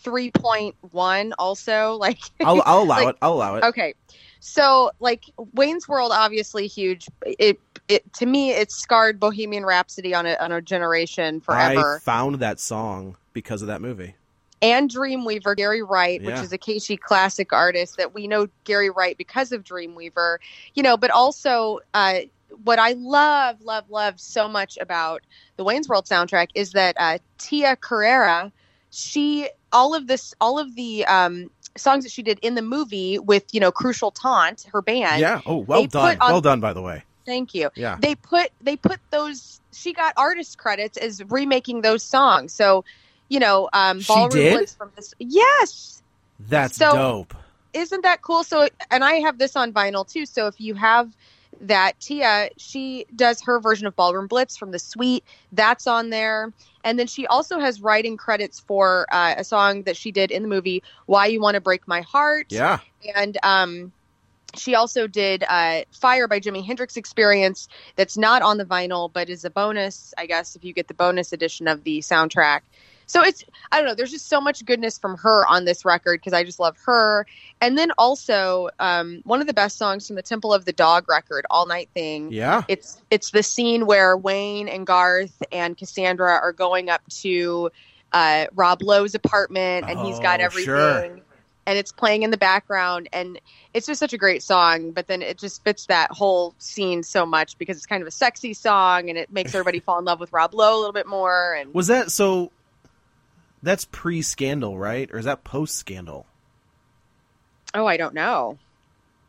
[0.04, 1.96] 3.1 also.
[2.02, 3.16] Like, I'll, I'll allow like, it.
[3.22, 3.64] I'll allow it.
[3.64, 3.94] Okay.
[4.40, 5.24] So, like,
[5.54, 7.06] Wayne's World, obviously huge.
[7.24, 11.96] It, it to me, it scarred Bohemian Rhapsody on a on a generation forever.
[11.96, 14.14] I found that song because of that movie.
[14.60, 16.28] And Dreamweaver, Gary Wright, Yeah.
[16.34, 20.38] which is a KC classic artist that we know Gary Wright because of Dreamweaver,
[20.74, 22.20] you know, but also uh,
[22.62, 25.22] what I love, love, love so much about
[25.56, 28.52] the Wayne's World soundtrack is that uh, Tia Carrere,
[28.90, 33.18] she all of this, all of the um, songs that she did in the movie
[33.18, 35.20] with you know Crucial Taunt, her band.
[35.20, 35.40] Yeah.
[35.44, 36.18] Oh, well done.
[36.20, 37.02] on- well done, by the way.
[37.24, 37.70] Thank you.
[37.74, 37.96] Yeah.
[38.00, 39.60] They put they put those.
[39.72, 42.52] She got artist credits as remaking those songs.
[42.52, 42.84] So,
[43.28, 44.52] you know, um, She Ballroom did?
[44.54, 45.14] Blitz from this.
[45.18, 46.02] Yes,
[46.40, 47.34] That's So- dope.
[47.72, 48.44] isn't that cool?
[48.44, 50.26] So, and I have this on vinyl too.
[50.26, 51.10] So if you have
[51.60, 55.22] that Tia she does her version of Ballroom Blitz from the Suite.
[55.52, 59.96] That's on there, and then she also has writing credits for uh, a song that
[59.96, 62.80] she did in the movie "Why You Want to Break My Heart." Yeah,
[63.14, 63.92] and um,
[64.56, 67.68] she also did uh, "Fire" by Jimi Hendrix Experience.
[67.96, 70.94] That's not on the vinyl, but is a bonus, I guess, if you get the
[70.94, 72.60] bonus edition of the soundtrack.
[73.06, 73.94] So it's I don't know.
[73.94, 77.26] There's just so much goodness from her on this record because I just love her.
[77.60, 81.08] And then also um, one of the best songs from the Temple of the Dog
[81.08, 82.32] record, All Night Thing.
[82.32, 87.70] Yeah, it's it's the scene where Wayne and Garth and Cassandra are going up to
[88.12, 90.64] uh, Rob Lowe's apartment, and he's got Oh, everything.
[90.64, 91.20] sure.
[91.64, 93.40] And it's playing in the background, and
[93.72, 94.90] it's just such a great song.
[94.90, 98.12] But then it just fits that whole scene so much because it's kind of a
[98.12, 101.06] sexy song, and it makes everybody fall in love with Rob Lowe a little bit
[101.06, 101.54] more.
[101.54, 102.50] And was that so?
[103.62, 105.08] That's pre-scandal, right?
[105.12, 106.26] Or is that post-scandal?
[107.74, 108.58] oh, I don't know.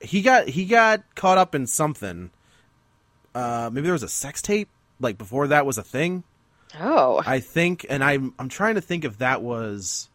[0.02, 2.32] He got he got caught up in something.
[3.34, 4.70] Uh, maybe there was a sex tape
[5.00, 6.24] like before that was a thing.
[6.80, 10.10] Oh, I think, and I'm I'm trying to think if that was.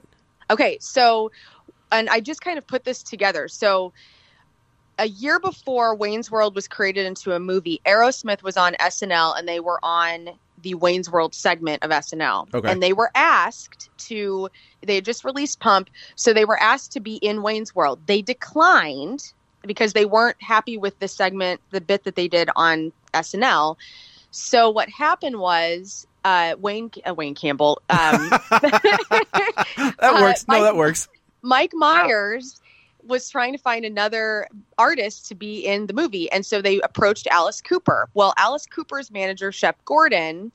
[0.49, 1.31] Okay, so,
[1.91, 3.47] and I just kind of put this together.
[3.47, 3.93] So,
[4.99, 9.47] a year before Wayne's World was created into a movie, Aerosmith was on SNL and
[9.47, 10.29] they were on
[10.61, 12.53] the Wayne's World segment of SNL.
[12.53, 12.69] Okay.
[12.69, 14.49] And they were asked to,
[14.85, 17.99] they had just released Pump, so they were asked to be in Wayne's World.
[18.05, 22.91] They declined because they weren't happy with the segment, the bit that they did on
[23.13, 23.77] SNL.
[24.31, 27.81] So, what happened was, uh, Wayne uh, Wayne Campbell.
[27.89, 30.47] Um, That Uh, works.
[30.47, 31.07] No, Mike- that works.
[31.41, 32.61] Mike Myers
[33.03, 36.31] was trying to find another artist to be in the movie.
[36.31, 38.07] And so they approached Alice Cooper.
[38.13, 40.51] Well, Alice Cooper's manager, Shep Gordon,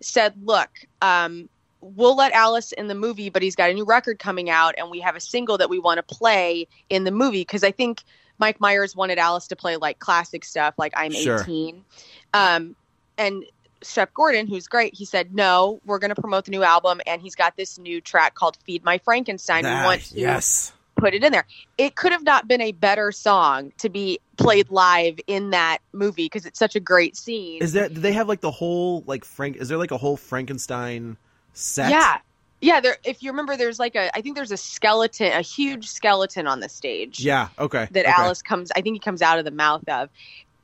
[0.00, 0.70] said, Look,
[1.02, 1.48] um,
[1.80, 4.90] we'll let Alice in the movie, but he's got a new record coming out, and
[4.90, 7.40] we have a single that we want to play in the movie.
[7.40, 8.04] Because I think
[8.38, 11.40] Mike Myers wanted Alice to play like classic stuff, like I'm Sure.
[11.40, 11.84] 18.
[12.32, 12.76] Um,
[13.18, 13.44] and
[13.82, 17.20] Shep Gordon, who's great, he said, No, we're going to promote the new album, and
[17.20, 19.64] he's got this new track called Feed My Frankenstein.
[19.64, 20.72] we want to yes.
[20.96, 21.44] put it in there.
[21.76, 26.26] It could have not been a better song to be played live in that movie
[26.26, 27.62] because it's such a great scene.
[27.62, 27.88] Is there?
[27.88, 29.56] Do they have like the whole like Frank?
[29.56, 31.16] Is there like a whole Frankenstein
[31.52, 31.90] set?
[31.90, 32.18] Yeah.
[32.60, 35.88] Yeah, there if you remember there's like a I think there's a skeleton, a huge
[35.88, 37.20] skeleton on the stage.
[37.20, 37.50] Yeah.
[37.56, 37.86] Okay.
[37.92, 38.14] That okay.
[38.16, 40.10] Alice comes I think he comes out of the mouth of.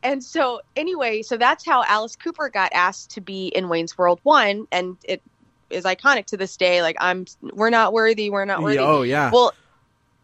[0.04, 4.20] And so anyway, so that's how Alice Cooper got asked to be in Wayne's World
[4.22, 5.22] 1 and it
[5.70, 8.78] is iconic to this day like I'm we're not worthy, we're not worthy.
[8.78, 9.30] Oh yeah.
[9.32, 9.52] Well,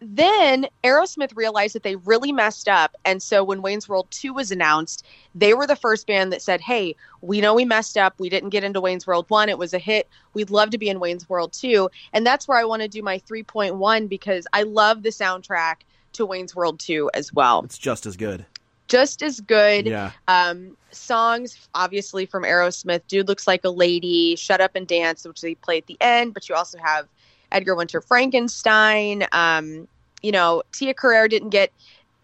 [0.03, 2.97] then Aerosmith realized that they really messed up.
[3.05, 6.61] And so when Wayne's World 2 was announced, they were the first band that said,
[6.61, 8.15] Hey, we know we messed up.
[8.19, 9.49] We didn't get into Wayne's World 1.
[9.49, 10.09] It was a hit.
[10.33, 11.91] We'd love to be in Wayne's World 2.
[12.13, 15.77] And that's where I want to do my 3.1 because I love the soundtrack
[16.15, 17.63] to Wayne's World 2 as well.
[17.65, 18.47] it's just as good.
[18.91, 19.87] Just as good.
[19.87, 20.11] Yeah.
[20.29, 25.41] Um, songs, obviously, from Aerosmith Dude Looks Like a Lady, Shut Up and Dance, which
[25.41, 27.07] they play at the end, but you also have
[27.53, 29.25] Edgar Winter Frankenstein.
[29.33, 29.89] Um,
[30.23, 31.73] you know, Tia Carrere didn't get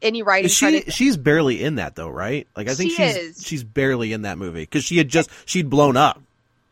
[0.02, 0.92] any writing Is she credit.
[0.92, 2.46] she's barely in that though, right?
[2.56, 3.42] Like I think She she's is.
[3.46, 6.20] she's barely in that movie because she had just she'd blown up.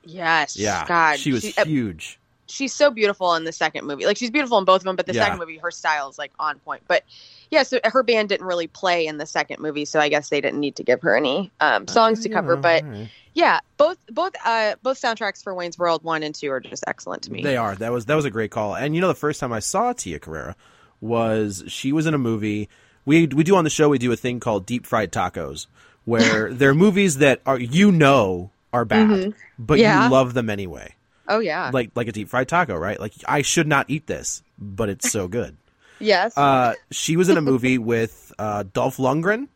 [0.05, 0.57] Yes.
[0.59, 0.85] Yeah.
[0.87, 1.19] God.
[1.19, 2.19] She was she- uh, huge.
[2.47, 4.05] She's so beautiful in the second movie.
[4.07, 5.25] Like she's beautiful in both of them, but the Yeah.
[5.25, 6.83] second movie, her style is like on point.
[6.87, 7.03] But
[7.51, 10.41] yeah, so her band didn't really play in the second movie, so I guess they
[10.41, 12.53] didn't need to give her any um, songs to cover.
[12.53, 13.09] Uh, Yeah, But right.
[13.33, 17.23] yeah, both both uh, both soundtracks for Wayne's World one and two are just excellent
[17.23, 17.43] to me.
[17.43, 17.75] They are.
[17.77, 18.75] That was that was a great call.
[18.77, 20.55] And you know, the first time I saw Tia Carrere
[21.01, 22.69] was she was in a movie.
[23.07, 23.89] We we do on the show.
[23.89, 25.67] We do a thing called deep fried tacos,
[26.05, 29.35] where they're movies that are you know are bad, Mhm.
[29.59, 30.05] but Yeah.
[30.05, 30.95] you love them anyway.
[31.29, 31.71] Oh yeah.
[31.73, 32.99] Like like a deep fried taco, right?
[33.01, 35.57] Like I should not eat this, but it's so good.
[36.01, 36.37] yes.
[36.37, 39.49] Uh, she was in a movie with uh, Dolph Lundgren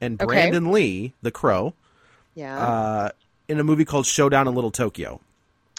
[0.00, 0.26] and Okay.
[0.26, 1.74] Brandon Lee, the Crow,
[2.34, 2.58] yeah.
[2.58, 3.10] uh,
[3.48, 5.20] in a movie called Showdown in Little Tokyo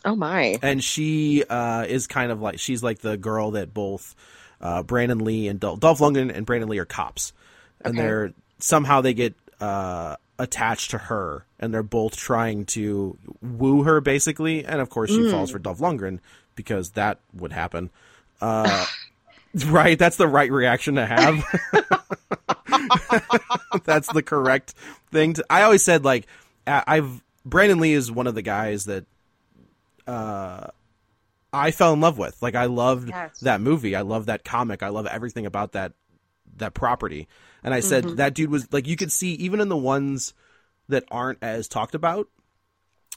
[0.06, 0.58] oh my.
[0.62, 4.16] and she uh, is kind of like she's like the girl that both
[4.62, 7.34] uh, Brandon Lee and Dol- Dolph Lundgren and Brandon Lee are cops,
[7.82, 8.02] and Okay.
[8.06, 14.02] they're somehow they get uh, attached to her, and they're both trying to woo her
[14.02, 15.32] basically, and of course she Mm.
[15.32, 16.20] falls for Dolph Lundgren
[16.56, 17.90] because that would happen.
[18.42, 18.86] Uh,
[19.68, 21.44] right, that's the right reaction to have.
[23.86, 24.74] That's the correct
[25.12, 25.34] thing.
[25.34, 26.28] To, I always said like
[26.66, 29.06] I've Brandon Lee is one of the guys that
[30.08, 30.68] uh
[31.52, 32.42] I fell in love with.
[32.42, 33.40] Like I loved yes.
[33.42, 33.96] that movie.
[33.96, 34.84] I love that comic.
[34.84, 35.94] I love everything about that
[36.58, 37.28] that property.
[37.64, 38.16] And I said mm-hmm.
[38.16, 40.34] that dude was like you could see even in the ones
[40.90, 42.28] that aren't as talked about,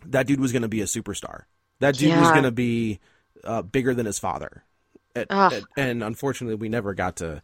[0.05, 1.43] that dude was going to be a superstar.
[1.81, 2.21] That dude yeah.
[2.21, 3.01] was going to be
[3.45, 4.65] uh, bigger than his father.
[5.15, 7.43] At, at, and unfortunately, we never got to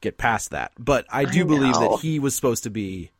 [0.00, 0.72] get past that.
[0.78, 3.12] But I do I believe that he was supposed to be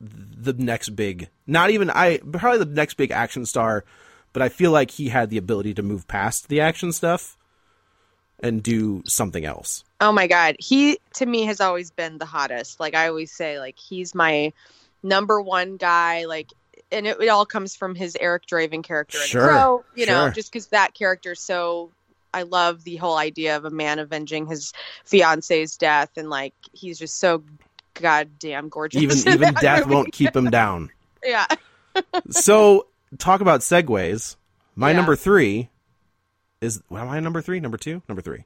[0.00, 3.84] the next big, not even I, probably the next big action star.
[4.34, 7.37] But I feel like he had the ability to move past the action stuff
[8.40, 9.84] and do something else.
[10.00, 12.80] Oh my god, he to me has always been the hottest.
[12.80, 14.52] Like I always say, like he's my
[15.02, 16.26] number one guy.
[16.26, 16.52] Like,
[16.92, 19.18] and it, it all comes from his Eric Draven character.
[19.18, 20.14] Sure, Crow, you sure.
[20.14, 21.90] know, just because that character so.
[22.34, 24.74] I love the whole idea of a man avenging his
[25.06, 27.42] fiance's death, and like he's just so
[27.94, 29.02] goddamn gorgeous.
[29.02, 29.94] Even even death movie.
[29.94, 30.90] won't keep him down.
[31.24, 31.46] Yeah.
[32.30, 32.86] so
[33.18, 34.36] talk about segues.
[34.76, 34.96] My yeah.
[34.96, 35.68] number three
[36.60, 37.60] is what am I number three?
[37.60, 38.02] Number two?
[38.08, 38.44] Number three.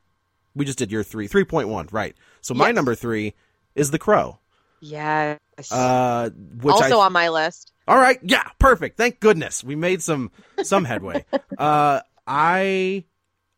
[0.55, 1.27] We just did your three.
[1.29, 2.15] Three point one, right.
[2.41, 3.35] So my number three
[3.75, 4.39] is the crow.
[4.81, 5.39] Yes.
[5.71, 7.73] Uh which also I, on my list.
[7.89, 8.19] All right.
[8.23, 8.97] Yeah, perfect.
[8.97, 9.65] Thank goodness.
[9.65, 10.31] We made some
[10.63, 11.25] some headway.
[11.59, 13.05] uh I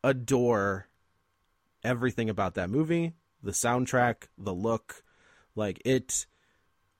[0.02, 0.88] adore
[1.82, 5.02] everything about that movie, the soundtrack, the look.
[5.56, 6.26] Like it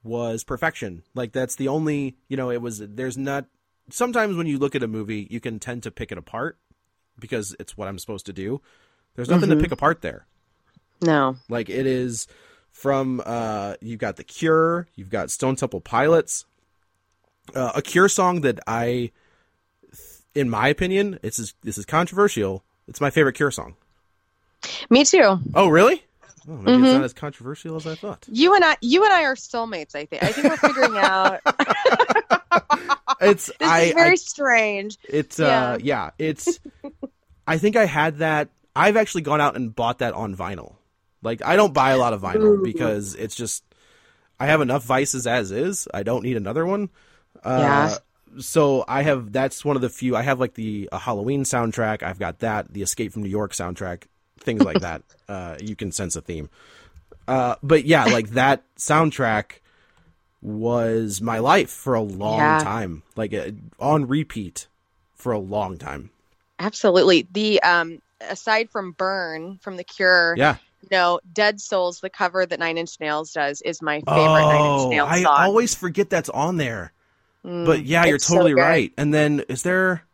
[0.02, 1.02] was perfection.
[1.14, 3.46] Like that's the only, you know, it was there's not
[3.90, 6.58] sometimes when you look at a movie, you can tend to pick it apart
[7.18, 8.60] because it's what I'm supposed to do.
[9.14, 9.58] There's nothing mm-hmm.
[9.58, 10.26] to pick apart there.
[11.00, 11.36] No.
[11.48, 12.26] Like it is
[12.70, 16.44] from uh you've got The Cure, you've got Stone Temple Pilots.
[17.54, 19.12] Uh, a Cure song that I
[20.34, 22.64] in my opinion, it's this is controversial.
[22.88, 23.76] It's my favorite Cure song.
[24.90, 25.38] Me too.
[25.54, 26.02] Oh, really?
[26.48, 26.84] Oh, maybe mm-hmm.
[26.84, 28.26] it's not as controversial as I thought.
[28.30, 29.94] You and I, you and I are soulmates.
[29.94, 30.22] I think.
[30.22, 31.40] I think we're figuring out.
[33.20, 34.98] it's this I, is very I, strange.
[35.08, 36.10] It's uh, yeah.
[36.18, 36.60] It's.
[37.46, 38.48] I think I had that.
[38.74, 40.76] I've actually gone out and bought that on vinyl.
[41.22, 42.62] Like I don't buy a lot of vinyl Ooh.
[42.62, 43.64] because it's just
[44.38, 45.88] I have enough vices as is.
[45.92, 46.90] I don't need another one.
[47.42, 47.94] Uh, yeah.
[48.40, 52.02] So I have that's one of the few I have like the Halloween soundtrack.
[52.02, 54.04] I've got that the Escape from New York soundtrack
[54.38, 55.02] things like that.
[55.28, 56.50] Uh, you can sense a theme.
[57.26, 59.60] Uh, but yeah, like that soundtrack
[60.44, 62.58] was my life for a long yeah.
[62.58, 64.68] time, like uh, on repeat
[65.14, 66.10] for a long time.
[66.58, 67.26] Absolutely.
[67.32, 70.56] The um, aside from Burn from The Cure, yeah.
[70.90, 74.80] No, Dead Souls, the cover that Nine Inch Nails does, is my favorite oh, Nine
[74.80, 75.36] Inch Nails song.
[75.38, 76.92] I always forget that's on there.
[77.44, 78.92] Mm, but yeah, you're totally so right.
[78.98, 80.04] And then is there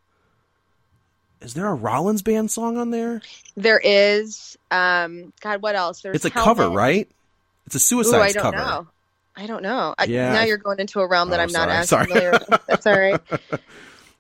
[1.41, 3.23] is there a Rollins band song on there?
[3.57, 4.57] There is.
[4.71, 6.03] Um, God, what else?
[6.03, 6.59] There's it's a Helmet.
[6.59, 7.09] cover, right?
[7.67, 8.57] It's a Suicide Ooh, I don't cover.
[8.57, 8.89] Know.
[9.41, 9.95] I don't know.
[9.97, 10.35] I, yeah.
[10.35, 11.79] Now you're going into a realm that oh, I'm not sorry.
[11.79, 12.07] as sorry.
[12.07, 12.67] familiar with.
[12.67, 13.21] That's all right.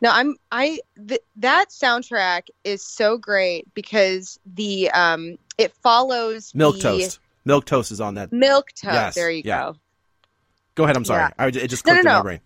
[0.02, 6.76] No, I'm I th- that soundtrack is so great because the um it follows Milk
[6.76, 7.18] the, Toast.
[7.46, 8.30] Milktoast is on that.
[8.30, 8.84] Milktoast.
[8.84, 9.14] Yes.
[9.14, 9.72] There you yeah.
[9.72, 9.76] go.
[10.76, 10.96] Go ahead.
[10.96, 11.24] I'm sorry.
[11.24, 11.30] Yeah.
[11.38, 12.10] I it just clicked no, no, no.
[12.10, 12.40] in my brain.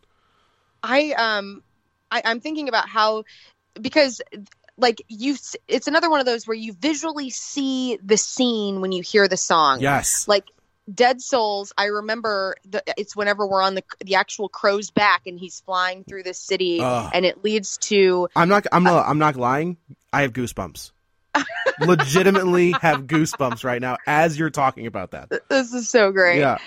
[0.83, 1.63] I um
[2.11, 3.23] I, I'm thinking about how
[3.81, 4.21] because
[4.77, 5.37] like you
[5.69, 9.37] it's another one of those where you visually see the scene when you hear the
[9.37, 10.45] song yes like
[10.93, 15.39] dead souls i remember the, it's whenever we're on the the actual crow's back and
[15.39, 19.19] he's flying through the city uh, and it leads to i'm not i'm not i'm
[19.19, 19.77] not lying.
[20.13, 20.93] I have goosebumps.
[21.81, 25.29] Legitimately have goosebumps right now as you're talking about that.
[25.49, 26.39] This is so great.
[26.39, 26.59] Yeah.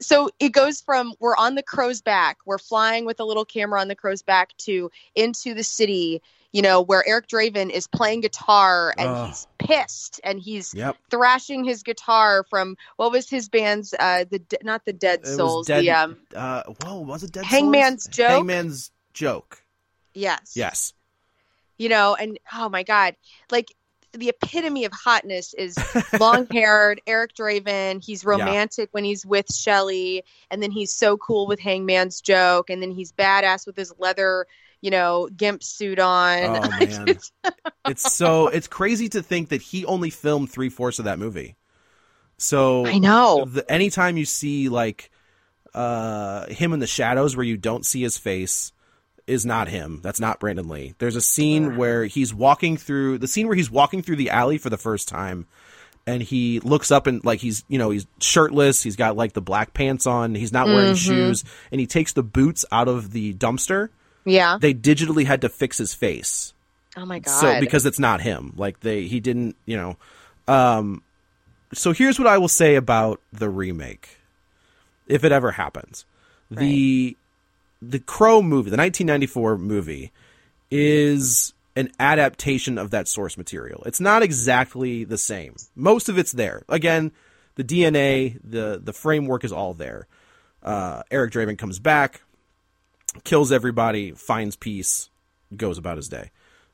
[0.00, 3.80] So it goes from we're on the crow's back we're flying with a little camera
[3.80, 6.20] on the crow's back to into the city
[6.52, 10.96] you know, where Eric Draven is playing guitar and uh, he's pissed and he's yep.
[11.10, 15.82] thrashing his guitar from what was his band's uh the not the Dead Souls, dead,
[15.82, 18.16] the um uh whoa, was it Dead Hangman's Souls?
[18.16, 18.28] Joke?
[18.28, 19.62] Hangman's Joke.
[20.14, 20.52] Yes.
[20.54, 20.92] Yes.
[21.78, 23.16] You know, and oh my god,
[23.50, 23.68] like
[24.12, 25.76] the epitome of hotness is
[26.20, 28.02] long haired Eric Draven.
[28.02, 28.92] He's romantic yeah.
[28.92, 33.12] when he's with Shelley, and then he's so cool with Hangman's Joke, and then he's
[33.12, 34.46] badass with his leather
[34.86, 36.44] you know, gimp suit on.
[36.44, 37.18] Oh man,
[37.88, 41.56] it's so it's crazy to think that he only filmed three fourths of that movie.
[42.38, 43.46] So I know.
[43.46, 45.10] The, anytime you see like
[45.74, 48.70] uh, him in the shadows where you don't see his face
[49.26, 49.98] is not him.
[50.04, 50.94] That's not Brandon Lee.
[50.98, 54.56] There's a scene where he's walking through the scene where he's walking through the alley
[54.56, 55.46] for the first time
[56.06, 59.40] and he looks up and like he's you know he's shirtless he's got like the
[59.40, 61.12] black pants on he's not wearing mm-hmm.
[61.12, 63.88] shoes and he takes the boots out of the dumpster
[64.26, 64.58] yeah.
[64.60, 66.52] They digitally had to fix his face.
[66.96, 67.40] Oh my god.
[67.40, 68.52] So because it's not him.
[68.56, 69.96] Like they he didn't, you know.
[70.46, 71.02] Um
[71.72, 74.18] so here's what I will say about the remake.
[75.06, 76.04] if it ever happens.
[76.50, 77.16] The
[77.82, 80.12] the Crow movie, the 1994 movie,
[80.70, 83.82] is an adaptation of that source material.
[83.84, 85.54] It's not exactly the same.
[85.74, 86.62] Most of it's there.
[86.68, 87.12] Again,
[87.56, 90.06] the DNA, the the framework is all there.
[90.62, 92.22] Uh, Eric Draven comes back,
[93.24, 95.08] kills everybody, finds peace,
[95.56, 96.30] goes about his day.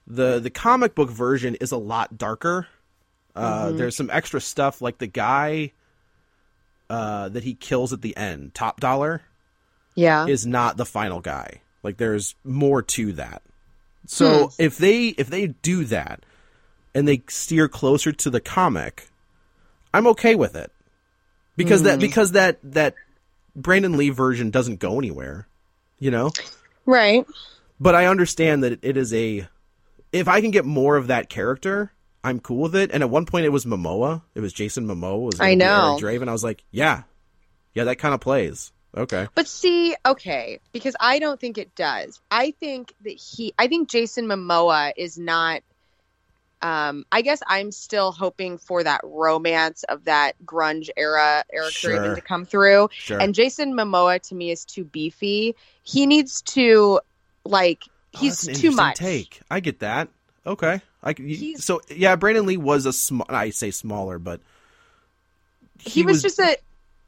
[0.07, 2.67] the The comic book version is a lot darker.
[3.37, 3.79] Uh, Mhm.
[3.79, 5.73] There's some extra stuff, like the guy
[6.91, 9.23] uh, that he kills at the end, Top Dollar,
[9.95, 10.27] Yeah.
[10.27, 11.61] is not the final guy.
[11.83, 13.43] Like there's more to that.
[14.07, 14.55] So Hmm.
[14.59, 16.25] if they if they do that
[16.95, 19.09] and they steer closer to the comic,
[19.95, 20.71] I'm okay with it.
[21.57, 22.01] Because that Hmm.
[22.01, 22.95] because that that
[23.55, 25.47] Brandon Lee version doesn't go anywhere,
[26.03, 26.33] you know?
[26.85, 27.25] Right.
[27.79, 29.47] But I understand that it is a
[30.13, 31.93] if I can get more of that character,
[32.25, 32.91] I'm cool with it.
[32.93, 34.23] And at one point it was Momoa.
[34.35, 35.97] It was Jason Momoa was I know.
[36.01, 36.29] Draven.
[36.29, 37.05] I was like, yeah.
[37.73, 38.73] Yeah, that kind of plays.
[38.97, 39.29] Okay.
[39.35, 42.21] But see, okay, because I don't think it does.
[42.31, 45.63] I think that he, I think Jason Momoa is not.
[46.63, 51.91] Um, I guess I'm still hoping for that romance of that grunge era Eric Sure.
[51.91, 52.89] Draven to come through.
[52.93, 53.21] Sure.
[53.21, 55.57] And Jason Momoa to me is too beefy.
[55.83, 57.01] He needs to,
[57.45, 57.83] like,
[58.15, 58.97] Oh, he's too much.
[58.97, 59.41] Take.
[59.51, 60.09] I get that.
[60.47, 60.81] Okay.
[61.03, 63.27] I c- so yeah, Brandon Lee was a small.
[63.29, 64.41] I say smaller, but
[65.81, 66.57] He, was, just a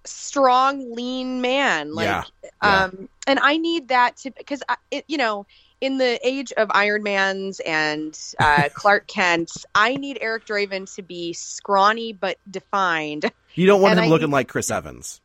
[0.05, 1.95] strong, lean man.
[1.95, 2.25] Like, Yeah.
[2.63, 2.85] Yeah.
[2.85, 4.63] um, and I need that to because
[5.07, 5.47] you know,
[5.81, 11.03] in the age of Iron Man's and uh, Clark Kent's, I need Eric Draven to
[11.03, 13.31] be scrawny but defined.
[13.55, 15.21] you don't want and him I looking need- like Chris Evans.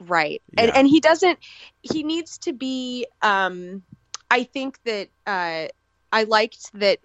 [0.00, 0.40] Right.
[0.56, 1.38] And and he doesn't
[1.82, 3.82] he needs to be um
[4.30, 5.68] I think that uh
[6.10, 7.00] I liked that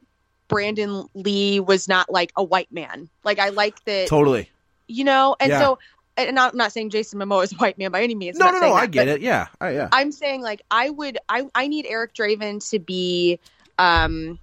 [0.47, 3.09] Brandon Lee was not like a white man.
[3.25, 4.49] Like I like that Totally.
[4.87, 5.59] you know, and Yeah.
[5.59, 5.79] so
[6.17, 8.37] and I'm not saying Jason Momoa is a white man by any means.
[8.37, 8.59] No, no, no.
[8.59, 9.21] saying I get it.
[9.21, 9.47] Yeah.
[9.59, 9.89] I, yeah.
[9.91, 13.39] I'm saying like I would I I need Eric Draven to be
[13.77, 14.39] um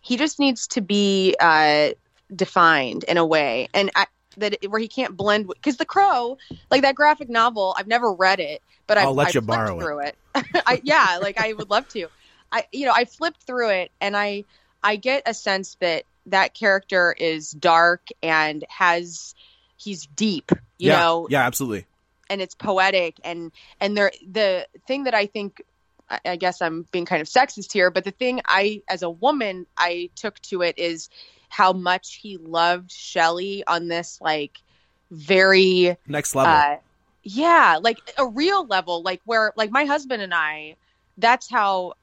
[0.00, 1.90] he just needs to be uh
[2.34, 4.06] defined in a way and I,
[4.36, 6.38] that it, where he can't blend because the crow
[6.70, 9.58] like that graphic novel I've never read it but I've, I'll let I've you flipped
[9.58, 9.82] borrow it.
[9.82, 10.16] through it,
[10.66, 12.06] I, yeah like I would love to
[12.52, 14.44] I you know I flipped through it and I
[14.82, 19.34] I get a sense that that character is dark and has
[19.80, 21.00] he's deep you yeah.
[21.00, 21.46] know Yeah.
[21.46, 21.86] Absolutely.
[22.28, 23.50] and it's poetic and
[23.80, 25.62] and there the thing that I think
[26.24, 29.66] I- guess I'm being kind of sexist here, but the thing I as a woman
[29.76, 31.08] I took to it is
[31.48, 34.58] how much he loved Shelley on this like
[35.10, 36.52] very Next level.
[36.52, 36.76] uh
[37.22, 40.76] yeah, like a real level like where like my husband and I
[41.18, 41.94] that's how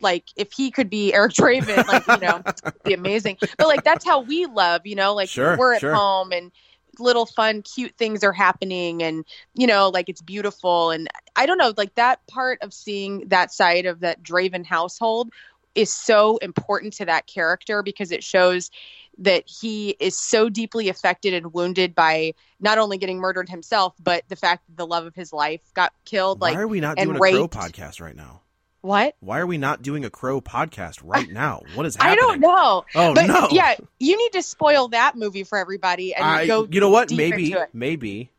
[0.00, 2.42] like if he could be Eric Draven like you know
[2.84, 3.38] be amazing.
[3.58, 5.94] But like that's how we love, you know, like Sure, we're at sure.
[5.94, 6.52] home and
[7.00, 9.24] little fun cute things are happening and
[9.54, 13.52] you know like it's beautiful and i don't know like that part of seeing that
[13.52, 15.30] side of that draven household
[15.74, 18.70] is so important to that character because it shows
[19.18, 24.22] that he is so deeply affected and wounded by not only getting murdered himself but
[24.28, 26.80] the fact that the love of his life got killed Like Why like are we
[26.80, 28.42] not doing a crow podcast right now?
[28.86, 31.62] What Why are we not doing a crow podcast right now?
[31.74, 32.12] What is happening?
[32.18, 32.84] I don't know.
[32.94, 33.48] Oh, but no.
[33.50, 36.66] Yeah, you need to spoil that movie for everybody and I, go.
[36.70, 37.10] you know what?
[37.10, 38.30] Maybe, maybe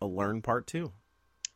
[0.00, 0.92] a learn part two.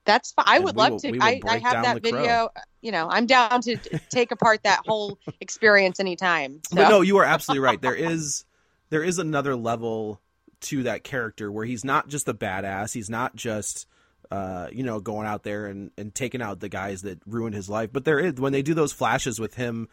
[0.07, 0.45] That's fine.
[0.49, 1.18] I And would love will- to.
[1.20, 2.11] I, I have that crow.
[2.18, 2.49] video.
[2.80, 3.76] You know, I'm down to
[4.09, 6.61] take apart that whole experience anytime.
[6.68, 6.76] So.
[6.76, 7.80] But no, you are absolutely right.
[7.80, 8.45] There is
[8.88, 10.20] there is another level
[10.62, 12.93] to that character where he's not just a badass.
[12.95, 13.86] He's not just
[14.30, 17.68] uh, you know going out there and, and taking out the guys that ruined his
[17.68, 17.90] life.
[17.92, 19.88] But there is when they do those flashes with him,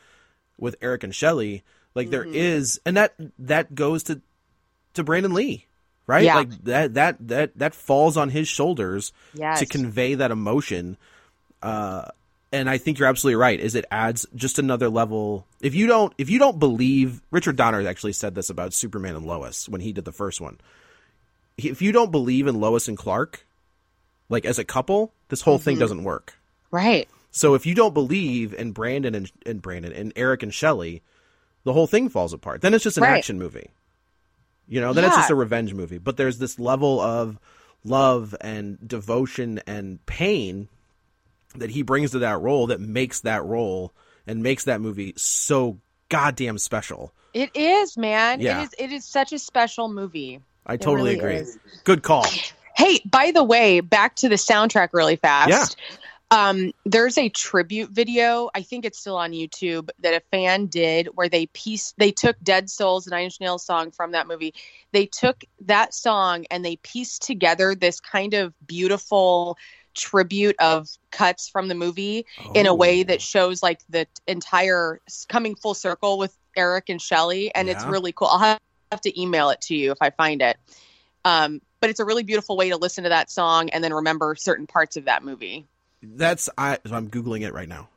[0.58, 1.64] with Eric and Shelley,
[1.96, 2.36] like there Mm-hmm.
[2.36, 4.22] is, and that that goes to
[4.94, 5.66] to Brandon Lee,
[6.06, 6.24] right?
[6.24, 6.36] Yeah.
[6.36, 9.60] Like that that that that falls on his shoulders Yes.
[9.60, 10.98] to convey that emotion.
[11.62, 12.06] Uh,
[12.52, 13.60] and I think you're absolutely right.
[13.60, 15.46] Is it adds just another level?
[15.60, 19.26] If you don't, if you don't believe, Richard Donner actually said this about Superman and
[19.26, 20.58] Lois when he did the first one.
[21.58, 23.46] If you don't believe in Lois and Clark,
[24.30, 25.80] like as a couple, this whole thing Mhm.
[25.80, 26.34] doesn't work.
[26.72, 27.08] right.
[27.32, 31.04] So if you don't believe in Brandon and, and Brandon and Eric and Shelley,
[31.66, 32.62] the whole thing falls apart.
[32.62, 33.18] Then it's just an Right.
[33.18, 33.70] action movie.
[34.68, 36.00] You know, then it's just a revenge movie.
[36.00, 37.38] But there's this level of
[37.84, 40.68] love and devotion and pain
[41.56, 43.92] that he brings to that role that makes that role
[44.26, 45.78] and makes that movie so
[46.10, 47.14] goddamn special.
[47.34, 48.42] It is, man.
[48.42, 48.62] Yeah.
[48.62, 48.70] It is.
[48.80, 50.40] It is such a special movie.
[50.66, 51.36] I totally really agree.
[51.36, 51.60] is.
[51.84, 52.26] Good call.
[52.78, 55.78] Hey, by the way, back to the soundtrack really fast.
[56.30, 58.52] Um, there's a tribute video.
[58.54, 62.36] I think it's still on YouTube that a fan did where they pieced they took
[62.44, 64.54] Dead Souls, the Nine Inch Nails song from that movie.
[64.92, 69.58] They took that song and they pieced together this kind of beautiful
[69.96, 72.52] tribute of cuts from the movie oh.
[72.54, 77.54] in a way that shows like the entire coming full circle with Eric and Shelley,
[77.56, 77.74] and yeah.
[77.74, 78.28] it's really cool.
[78.28, 78.60] I'll have,
[78.92, 80.58] have, to email it to you if I find it.
[81.26, 84.36] Um, but it's a really beautiful way to listen to that song and then remember
[84.36, 85.68] certain parts of that movie.
[86.02, 86.78] That's I.
[86.86, 87.90] I'm googling it right now.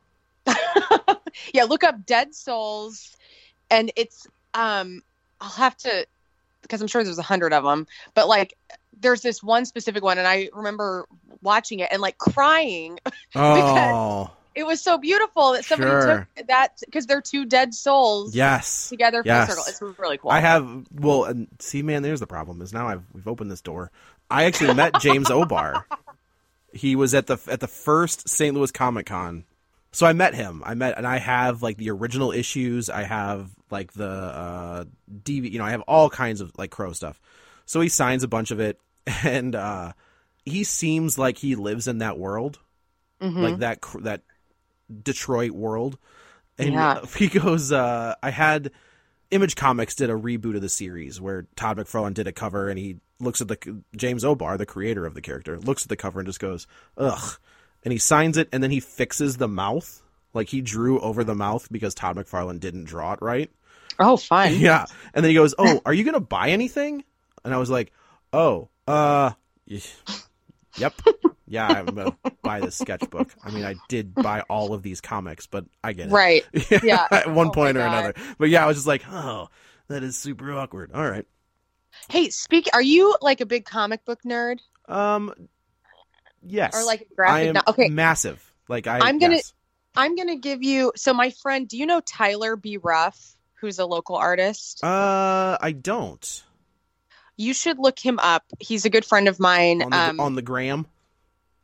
[1.54, 3.16] yeah, look up Dead Souls,
[3.70, 5.02] and it's um.
[5.42, 6.06] I'll have to
[6.62, 8.56] because I'm sure there's a hundred of them, but like
[9.00, 11.06] there's this one specific one, and I remember
[11.42, 12.98] watching it and like crying
[13.34, 13.54] oh.
[13.54, 16.28] because it was so beautiful that somebody sure.
[16.36, 18.34] took that because they're two dead souls.
[18.34, 19.48] Yes, together yes.
[19.48, 19.64] circle.
[19.68, 20.30] It's really cool.
[20.30, 23.60] I have well, and see, man, there's the problem is now I've we've opened this
[23.60, 23.90] door.
[24.30, 25.86] I actually met James O'Barr.
[26.72, 28.54] He was at the at the first St.
[28.54, 29.44] Louis Comic Con.
[29.92, 30.62] So I met him.
[30.64, 32.88] I met and I have like the original issues.
[32.88, 36.92] I have like the uh DV, you know, I have all kinds of like crow
[36.92, 37.20] stuff.
[37.66, 38.78] So he signs a bunch of it
[39.24, 39.92] and uh
[40.44, 42.58] he seems like he lives in that world.
[43.20, 43.42] Mm-hmm.
[43.42, 44.22] Like that that
[45.02, 45.98] Detroit world.
[46.58, 47.04] And yeah.
[47.16, 48.70] he goes uh I had
[49.30, 52.78] Image Comics did a reboot of the series where Todd McFarlane did a cover and
[52.78, 56.20] he looks at the James O'Barr, the creator of the character, looks at the cover
[56.20, 56.66] and just goes,
[56.96, 57.38] "Ugh,"
[57.84, 60.02] and he signs it and then he fixes the mouth,
[60.34, 63.50] like he drew over the mouth because Todd McFarlane didn't draw it right.
[63.98, 64.54] Oh, fine.
[64.58, 67.04] Yeah, and then he goes, "Oh, are you gonna buy anything?"
[67.44, 67.92] And I was like,
[68.32, 69.32] "Oh, uh,
[70.76, 70.94] yep."
[71.46, 73.34] yeah, I'm gonna buy this sketchbook.
[73.42, 76.12] I mean, I did buy all of these comics, but I get it.
[76.12, 76.44] Right.
[76.82, 77.06] Yeah.
[77.10, 78.14] At one oh point or another.
[78.38, 79.48] But yeah, I was just like, oh,
[79.88, 80.92] that is super awkward.
[80.94, 81.26] All right.
[82.08, 82.68] Hey, speak.
[82.72, 84.60] Are you like a big comic book nerd?
[84.88, 85.34] Um,
[86.42, 86.74] yes.
[86.74, 87.54] Or like a graphic?
[87.54, 87.88] No- okay.
[87.88, 88.52] Massive.
[88.68, 89.00] Like I.
[89.00, 89.36] I'm gonna.
[89.36, 89.52] Yes.
[89.96, 90.92] I'm gonna give you.
[90.96, 92.76] So my friend, do you know Tyler B.
[92.76, 94.84] Ruff, who's a local artist?
[94.84, 96.44] Uh, I don't.
[97.40, 98.44] You should look him up.
[98.58, 99.80] He's a good friend of mine.
[99.82, 100.86] On the, um, on the gram.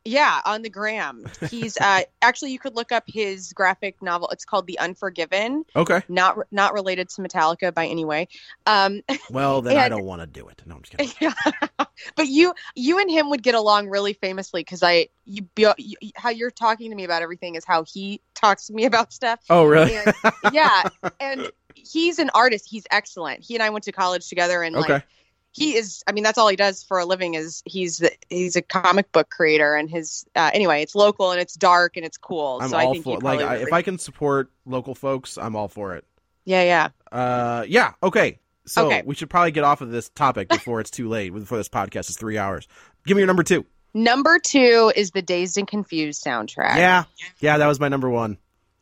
[0.03, 1.25] Yeah, on the gram.
[1.51, 4.27] He's uh actually you could look up his graphic novel.
[4.29, 5.65] It's called The Unforgiven.
[5.75, 6.01] Okay.
[6.07, 8.27] Not not related to Metallica by any way.
[8.65, 10.63] Um Well, then and, I don't want to do it.
[10.65, 11.13] No, I'm just kidding.
[11.21, 11.85] Yeah.
[12.15, 15.47] but you you and him would get along really famously cuz I you,
[15.77, 19.13] you, how you're talking to me about everything is how he talks to me about
[19.13, 19.41] stuff.
[19.49, 19.97] Oh, really?
[19.97, 20.13] And,
[20.53, 20.83] yeah.
[21.19, 22.65] And he's an artist.
[22.67, 23.43] He's excellent.
[23.43, 24.93] He and I went to college together and okay.
[24.93, 25.03] like
[25.51, 28.55] he is i mean that's all he does for a living is he's the, he's
[28.55, 32.17] a comic book creator and his uh, anyway it's local and it's dark and it's
[32.17, 32.59] cool.
[32.61, 35.55] I'm so all i think for like I, if i can support local folks i'm
[35.55, 36.05] all for it.
[36.45, 36.89] Yeah yeah.
[37.11, 38.39] Uh yeah okay.
[38.65, 39.03] So okay.
[39.05, 42.09] we should probably get off of this topic before it's too late before this podcast
[42.09, 42.67] is three hours.
[43.05, 43.65] Give me your number two.
[43.93, 46.77] Number two is the dazed and confused soundtrack.
[46.77, 47.03] Yeah
[47.39, 48.37] yeah that was my number one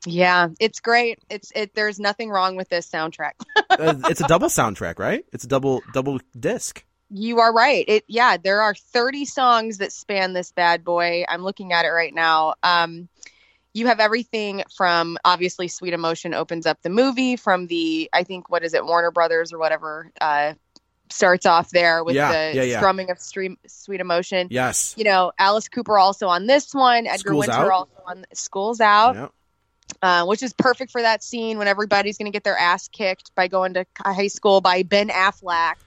[0.05, 1.19] yeah, it's great.
[1.29, 1.73] It's it.
[1.73, 3.33] There's nothing wrong with this soundtrack.
[3.69, 5.25] uh, it's a double soundtrack, right?
[5.33, 6.83] It's a double double disc.
[7.09, 7.85] You are right.
[7.87, 11.23] It yeah, there are 30 songs that span this bad boy.
[11.27, 12.55] I'm looking at it right now.
[12.63, 13.09] Um,
[13.73, 18.49] you have everything from obviously Sweet Emotion opens up the movie from the I think
[18.49, 20.53] what is it Warner Brothers or whatever uh,
[21.09, 22.77] starts off there with yeah, the yeah, yeah.
[22.77, 24.47] strumming of stream, Sweet Emotion.
[24.49, 24.95] Yes.
[24.97, 27.05] You know Alice Cooper also on this one.
[27.05, 27.71] Edgar School's Winter out.
[27.71, 29.15] also on School's Out.
[29.15, 29.33] Yep.
[30.05, 33.33] Uh, which is perfect for that scene when everybody's going to get their ass kicked
[33.33, 35.77] by going to high school by Ben Affleck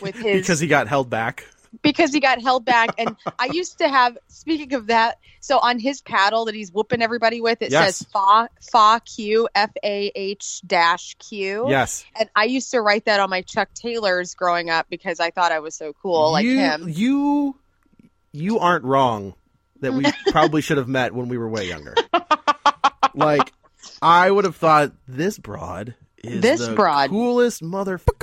[0.00, 1.44] with his because he got held back.
[1.82, 4.16] Because he got held back, and I used to have.
[4.28, 7.96] Speaking of that, so on his paddle that he's whooping everybody with, it yes.
[7.96, 11.66] says fa fa q f a h dash q.
[11.68, 15.32] Yes, and I used to write that on my Chuck Taylors growing up because I
[15.32, 16.88] thought I was so cool, like you, him.
[16.88, 17.56] You,
[18.30, 19.34] you aren't wrong.
[19.80, 21.96] That we probably should have met when we were way younger
[23.16, 23.52] like
[24.02, 28.22] I would have thought this broad is this the broad coolest motherfucker.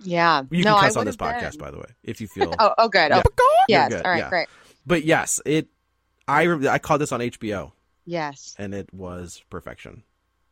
[0.00, 1.28] Yeah, you no, can cuss on this been.
[1.28, 2.54] podcast, by the way, if you feel.
[2.58, 3.10] oh, oh, good.
[3.10, 3.22] Yeah.
[3.24, 3.92] Oh, yes.
[3.92, 4.04] good.
[4.04, 4.28] All right, yeah.
[4.28, 4.48] great.
[4.86, 5.68] But yes, it.
[6.26, 7.72] I I caught this on HBO.
[8.06, 10.04] Yes, and it was perfection.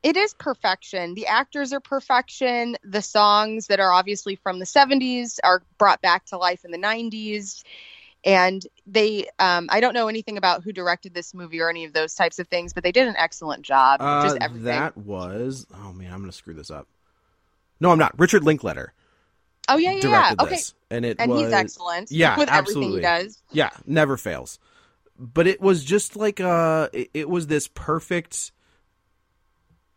[0.02, 1.14] It is perfection.
[1.14, 2.76] The actors are perfection.
[2.84, 6.78] The songs that are obviously from the 70s are brought back to life in the
[6.78, 7.64] 90s
[8.28, 11.92] and they um, i don't know anything about who directed this movie or any of
[11.92, 14.64] those types of things but they did an excellent job uh, just everything.
[14.64, 16.86] that was oh man i'm gonna screw this up
[17.80, 18.92] no i'm not richard linklater
[19.68, 20.34] oh yeah yeah, yeah.
[20.34, 22.98] this okay and it and was, he's excellent yeah with absolutely.
[22.98, 24.58] everything he does yeah never fails
[25.18, 28.52] but it was just like uh it, it was this perfect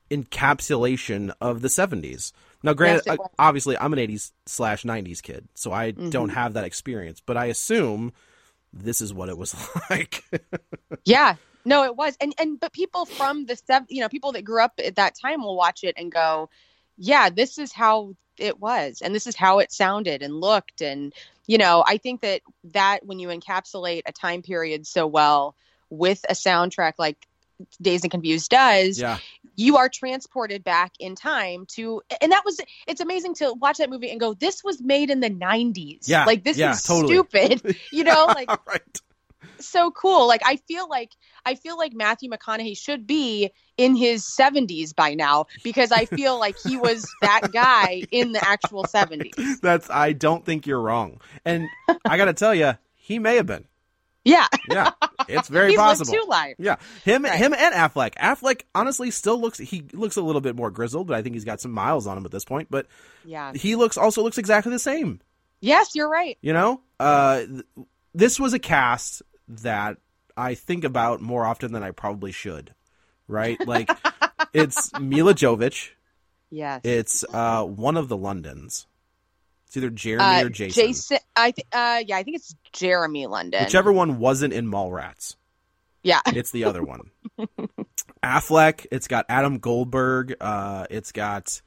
[0.09, 2.34] encapsulation of the 70s
[2.64, 6.09] now, granted, Yes, obviously, I'm an 80s slash 90s kid, so I Mm-hmm.
[6.12, 7.22] don't have that experience.
[7.26, 8.14] But I assume
[8.74, 9.55] this is what it was
[9.89, 10.24] like.
[11.05, 11.36] yeah
[11.66, 14.62] no it was and and but people from the sev- you know people that grew
[14.64, 16.49] up at that time will watch it and go
[16.97, 21.14] yeah this is how it was and this is how it sounded and looked and
[21.47, 25.55] you know i think that that when you encapsulate a time period so well
[25.89, 27.18] with a soundtrack like
[27.82, 29.18] Dazed and Confused does, Yeah.
[29.55, 33.89] you are transported back in time to and that was it's amazing to watch that
[33.89, 36.03] movie and go, This was made in the nineties.
[36.07, 37.16] Yeah, Like this yeah, is totally.
[37.16, 37.62] stupid.
[37.91, 38.82] You know, like right.
[39.59, 40.28] so cool.
[40.28, 41.12] Like I feel like
[41.45, 46.39] I feel like Matthew McConaughey should be in his 70s by now because I feel
[46.39, 49.59] like he was that guy in the actual 70s.
[49.62, 51.20] That's I don't think you're wrong.
[51.45, 51.68] And
[52.05, 53.66] I got to tell you, he may have been.
[54.24, 54.47] Yeah.
[54.69, 54.91] Yeah.
[55.28, 56.13] It's very He's lived possible.
[56.13, 56.55] two lives.
[56.59, 56.76] Yeah.
[57.03, 57.34] Him Right.
[57.38, 58.13] him and Affleck.
[58.15, 61.45] Affleck honestly still looks he looks a little bit more grizzled, but I think he's
[61.45, 62.88] got some miles on him at this point, but
[63.26, 63.53] Yeah.
[63.53, 65.22] he looks also looks exactly the same.
[65.59, 66.38] Yes, you're right.
[66.41, 67.63] You know, uh, th-
[68.13, 69.97] this was a cast that
[70.38, 72.74] I think about more often than I probably should.
[73.28, 73.65] Right?
[73.65, 73.89] Like,
[74.53, 75.91] it's Milla Jovovich.
[76.49, 76.82] Yes.
[76.84, 78.86] It's uh, one of the Londons.
[79.72, 80.84] It's either Jeremy Uh, or Jason.
[80.86, 83.63] Jason I th- uh yeah, I think it's Jeremy London.
[83.63, 85.38] Whichever one wasn't in Mallrats.
[86.03, 86.19] Yeah.
[86.28, 87.09] It's the other one.
[88.22, 88.86] Affleck.
[88.91, 90.36] It's got Adam Goldberg.
[90.41, 91.61] Uh, it's got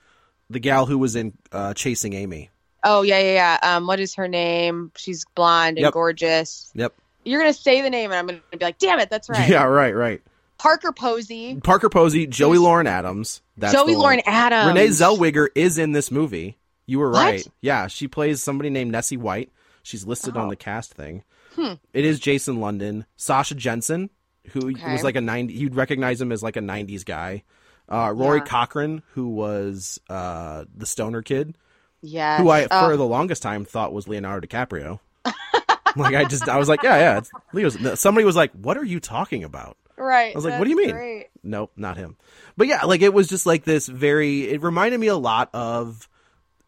[0.51, 2.51] the gal who was in uh, Chasing Amy.
[2.85, 3.33] Oh yeah, yeah,
[3.63, 3.77] yeah.
[3.77, 4.93] Um what is her name?
[4.97, 5.93] She's blonde and Yep.
[5.95, 6.71] gorgeous.
[6.75, 6.93] Yep.
[7.25, 9.49] You're gonna say the name and I'm gonna be like, damn it, that's right.
[9.49, 9.65] Yeah.
[9.65, 9.97] Right.
[9.97, 10.21] Right.
[10.59, 11.57] Parker Posey.
[11.57, 13.41] Parker Posey, Joey Lauren Adams.
[13.57, 13.95] That's Joey.
[13.97, 14.69] Lauren Adams.
[14.69, 16.59] Renee Zellweger is in this movie.
[16.87, 17.19] You were What?
[17.25, 17.47] right.
[17.61, 19.51] Yeah, she plays somebody named Nessie White.
[19.83, 20.51] She's listed on Oh.
[20.51, 21.25] the cast thing.
[21.55, 21.75] Hmm.
[21.93, 24.11] It is Jason London, Sasha Jensen,
[24.53, 24.93] who Okay.
[24.93, 27.43] was like a 90 you'd recognize him as like a 90s guy.
[27.89, 28.45] Uh, Rory Yeah.
[28.45, 31.57] Cochran, who was uh, the stoner kid,
[32.03, 32.41] Yes.
[32.41, 35.01] who I Oh, for the longest time thought was Leonardo DiCaprio.
[35.97, 38.01] like I just I was like, yeah, yeah, it's Leo's.
[38.01, 40.35] Somebody was like, "What are you talking about?" right.
[40.35, 40.91] I was like, what do you mean?
[40.91, 41.27] great.
[41.45, 42.17] Nope, not him.
[42.57, 46.09] But yeah, like it was just like this very it reminded me a lot of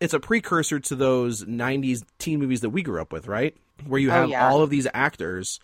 [0.00, 3.56] it's a precursor to those 90s teen movies that we grew up with, right?
[3.86, 4.48] Where you Oh, have yeah.
[4.48, 5.60] all of these actors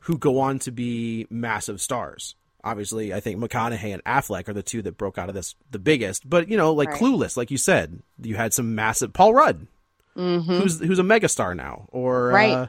[0.00, 2.34] who go on to be massive stars.
[2.62, 5.78] Obviously, I think McConaughey and Affleck are the two that broke out of this the
[5.78, 6.28] biggest.
[6.28, 7.00] But you know, like Right.
[7.00, 9.66] Clueless, like you said, you had some massive Paul Rudd,
[10.14, 12.34] who's who's a megastar now, or Mm-hmm.
[12.34, 12.52] Right.
[12.52, 12.66] uh,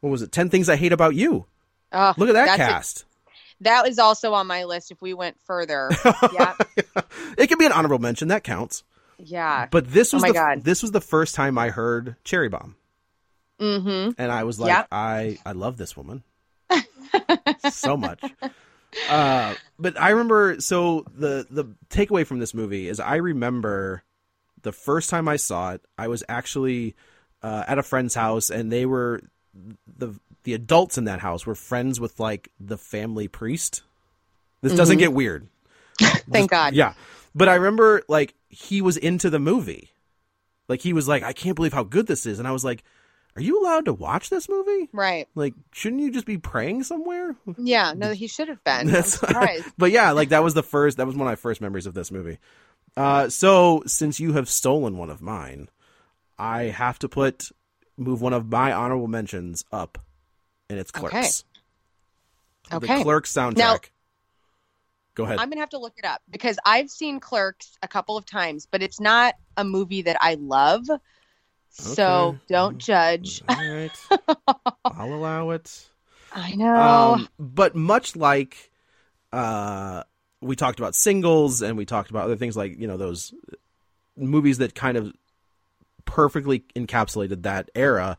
[0.00, 0.32] what was it?
[0.32, 1.44] Ten Things I Hate About You.
[1.92, 3.04] Oh, Look at that that's a- cast.
[3.62, 5.90] that was also on my list if we went further.
[6.32, 6.54] yeah.
[7.36, 8.28] It can be an honorable mention.
[8.28, 8.84] That counts.
[9.24, 9.66] Yeah.
[9.70, 10.64] But this Oh was my the God.
[10.64, 12.76] this was the first time I heard Cherry Bomb,
[13.60, 14.10] mm-hmm.
[14.18, 14.88] and I was like, Yep.
[14.92, 16.22] I I love this woman
[17.70, 18.20] so much.
[19.08, 24.02] Uh, but I remember so the the takeaway from this movie is I remember
[24.62, 26.94] the first time I saw it, I was actually
[27.42, 29.22] uh, at a friend's house, and they were
[29.86, 30.14] the
[30.44, 33.82] the adults in that house were friends with like the family priest.
[34.62, 35.48] This doesn't get weird.
[36.30, 36.74] Thank God.
[36.74, 36.94] Yeah.
[37.34, 39.90] But I remember like he was into the movie.
[40.68, 42.38] Like he was like, I can't believe how good this is.
[42.38, 42.82] And I was like,
[43.36, 44.88] Are you allowed to watch this movie?
[44.92, 45.28] Right.
[45.34, 47.36] Like, shouldn't you just be praying somewhere?
[47.58, 47.92] Yeah.
[47.96, 48.86] No, he should have been.
[48.88, 49.18] That's
[49.78, 51.94] but yeah, like that was the first that was one of my first memories of
[51.94, 52.38] this movie.
[52.96, 55.68] Uh so since you have stolen one of mine,
[56.38, 57.50] I have to put
[57.96, 59.98] move one of my honorable mentions up
[60.68, 61.44] and it's clerks.
[62.72, 62.98] Okay.
[62.98, 63.56] The clerks soundtrack.
[63.56, 63.78] Now-
[65.14, 65.38] Go ahead.
[65.38, 68.66] I'm gonna have to look it up because I've seen Clerks a couple of times,
[68.70, 70.86] but it's not a movie that I love.
[71.70, 73.42] So don't judge.
[73.48, 73.90] All right.
[74.84, 75.88] I'll allow it.
[76.32, 76.74] I know.
[76.74, 78.70] Um, but much like
[79.32, 80.02] uh,
[80.40, 83.32] we talked about singles and we talked about other things like you know those
[84.16, 85.12] movies that kind of
[86.04, 88.18] perfectly encapsulated that era.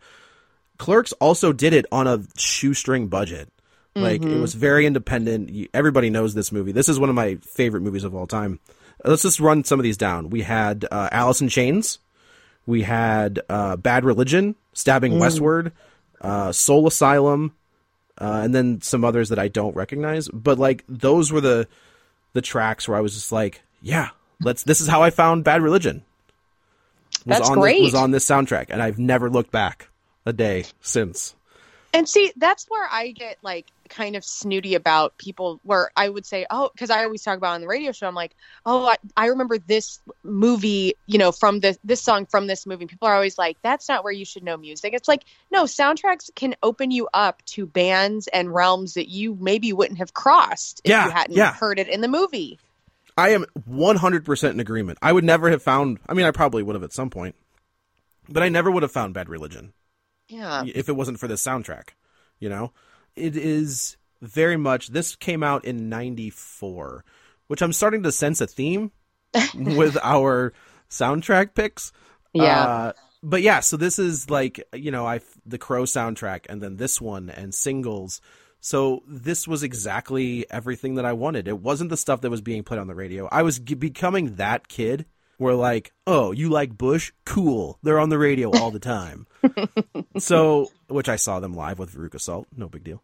[0.77, 3.51] Clerks also did it on a shoestring budget.
[3.93, 5.49] Like it was very independent.
[5.49, 6.71] You, everybody knows this movie.
[6.71, 8.59] This is one of my favorite movies of all time.
[9.03, 10.29] Let's just run some of these down.
[10.29, 11.99] We had uh, Alice in Chains.
[12.65, 15.73] We had uh, Bad Religion, Stabbing Westward,
[16.21, 17.53] uh, Soul Asylum,
[18.17, 20.29] uh, and then some others that I don't recognize.
[20.29, 21.67] But like those were the
[22.33, 24.09] the tracks where I was just like, yeah,
[24.41, 24.63] let's.
[24.63, 26.03] This is how I found Bad Religion.
[27.25, 27.79] Was That's on great.
[27.79, 29.89] This, was on this soundtrack, and I've never looked back
[30.25, 31.35] a day since.
[31.93, 36.25] And see, that's where I get like kind of snooty about people where I would
[36.25, 38.35] say, oh, because I always talk about on the radio show, I'm like,
[38.65, 42.87] oh, I, I remember this movie, you know, from this this song from this movie.
[42.87, 44.93] People are always like, that's not where you should know music.
[44.93, 49.71] It's like, no, soundtracks can open you up to bands and realms that you maybe
[49.73, 51.53] wouldn't have crossed if Yeah, you hadn't yeah.
[51.53, 52.57] heard it in the movie.
[53.17, 54.97] I am 100% in agreement.
[55.01, 57.35] I would never have found, I mean, I probably would have at some point,
[58.29, 59.73] but I never would have found Bad Religion
[60.29, 60.63] Yeah.
[60.65, 61.89] if it wasn't for this soundtrack.
[62.39, 62.71] You know,
[63.15, 67.03] it is very much, this came out in 94,
[67.47, 68.91] which I'm starting to sense a theme
[69.55, 70.53] with our
[70.89, 71.91] soundtrack picks.
[72.33, 72.61] Yeah.
[72.61, 72.93] Uh,
[73.23, 76.99] but yeah, so this is like, you know, I, the Crow soundtrack and then this
[77.01, 78.21] one and singles
[78.59, 81.47] So this was exactly everything that I wanted.
[81.47, 83.27] It wasn't the stuff that was being played on the radio.
[83.31, 85.05] I was g- becoming that kid
[85.41, 87.11] where like, oh, you like Bush?
[87.25, 87.79] Cool.
[87.81, 89.25] They're on the radio all the time.
[90.19, 92.45] so, which I saw them live with Veruca Salt.
[92.55, 93.01] No big deal.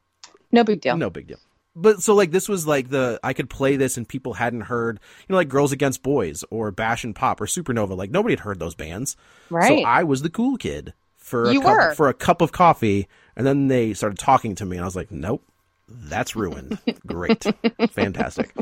[0.52, 0.96] No big deal.
[0.98, 1.40] No big deal.
[1.76, 5.00] But so like this was like the I could play this and people hadn't heard,
[5.22, 7.98] you know, like Girls Against Boys or Bash and Pop or Supernova.
[7.98, 9.18] Like nobody had heard those bands.
[9.50, 9.80] Right.
[9.80, 11.94] So I was the cool kid for a You cup, were.
[11.96, 14.96] for a cup of coffee, and then they started talking to me, and I was
[14.96, 15.44] like, nope,
[15.88, 16.78] that's ruined.
[17.08, 17.44] Great,
[17.92, 18.54] fantastic.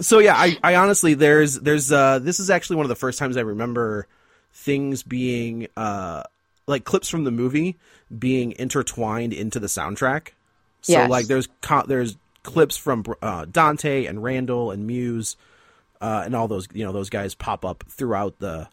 [0.00, 3.18] So yeah, I, I honestly there's there's uh this is actually one of the first
[3.18, 4.06] times I remember
[4.52, 6.24] things being uh
[6.66, 7.76] like clips from the movie
[8.16, 10.28] being intertwined into the soundtrack.
[10.82, 11.10] So Yes.
[11.10, 15.36] like there's co- there's clips from uh, Dante and Randal and Muse
[16.00, 18.68] uh, and all those you know those guys pop up throughout the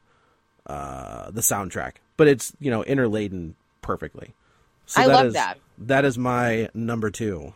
[0.65, 4.33] uh, the soundtrack, but it's you know interladen perfectly.
[4.85, 5.57] So I love is- that.
[5.79, 7.53] That is my number two.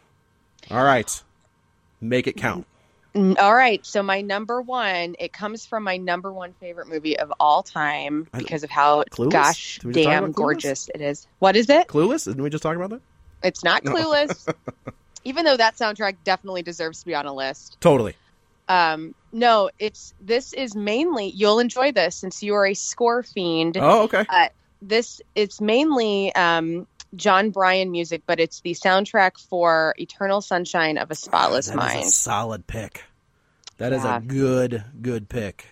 [0.70, 1.24] All right,
[1.99, 2.68] make it count.
[3.14, 7.32] All right, so my number one, it comes from my number one favorite movie of
[7.41, 9.32] all time because of how Clueless?
[9.32, 11.28] gosh Did we just talk damn gorgeous it is.
[11.39, 11.88] What is it?
[11.88, 12.26] Clueless?
[12.26, 13.01] Didn't we just talk about that?
[13.43, 14.53] It's not Clueless.
[15.26, 17.78] Even though that soundtrack definitely deserves to be on a list.
[17.82, 18.16] Totally.
[18.70, 23.76] Um, no, it's this is mainly you'll enjoy this since you are a score fiend.
[23.78, 24.26] Oh, okay.
[24.30, 24.47] Uh,
[24.82, 31.12] this it's mainly um, Jon Brion music, but it's the soundtrack for Eternal Sunshine of
[31.12, 32.05] a Spotless That is Mind.
[32.05, 33.03] a solid pick.
[33.78, 34.18] That is Yeah.
[34.18, 35.66] a good, good pick.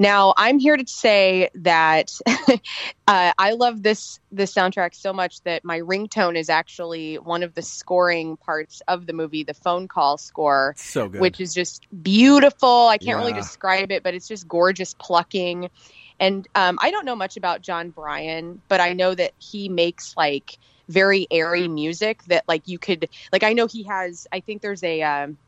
[0.00, 2.10] Now, I'm here to say that
[3.06, 7.54] uh, I love this this soundtrack so much that my ringtone is actually one of
[7.54, 11.20] the scoring parts of the movie, the phone call score, So good.
[11.20, 12.88] which is just beautiful.
[12.88, 15.70] I can't really describe it, but it's just gorgeous plucking.
[16.18, 20.16] And um, I don't know much about Jon Brion, but I know that he makes
[20.16, 20.58] like
[20.88, 23.42] very airy music that like you could like.
[23.42, 24.26] I know he has.
[24.32, 25.02] I think there's a.
[25.02, 25.38] Um,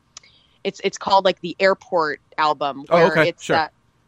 [0.63, 3.55] it's it's called like the airport album Oh, where okay, it's sure.
[3.55, 3.67] uh,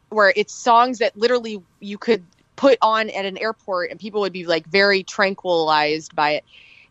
[0.10, 2.24] where it's songs that literally you could
[2.58, 6.44] put on at an airport and people would be like very tranquilized by it.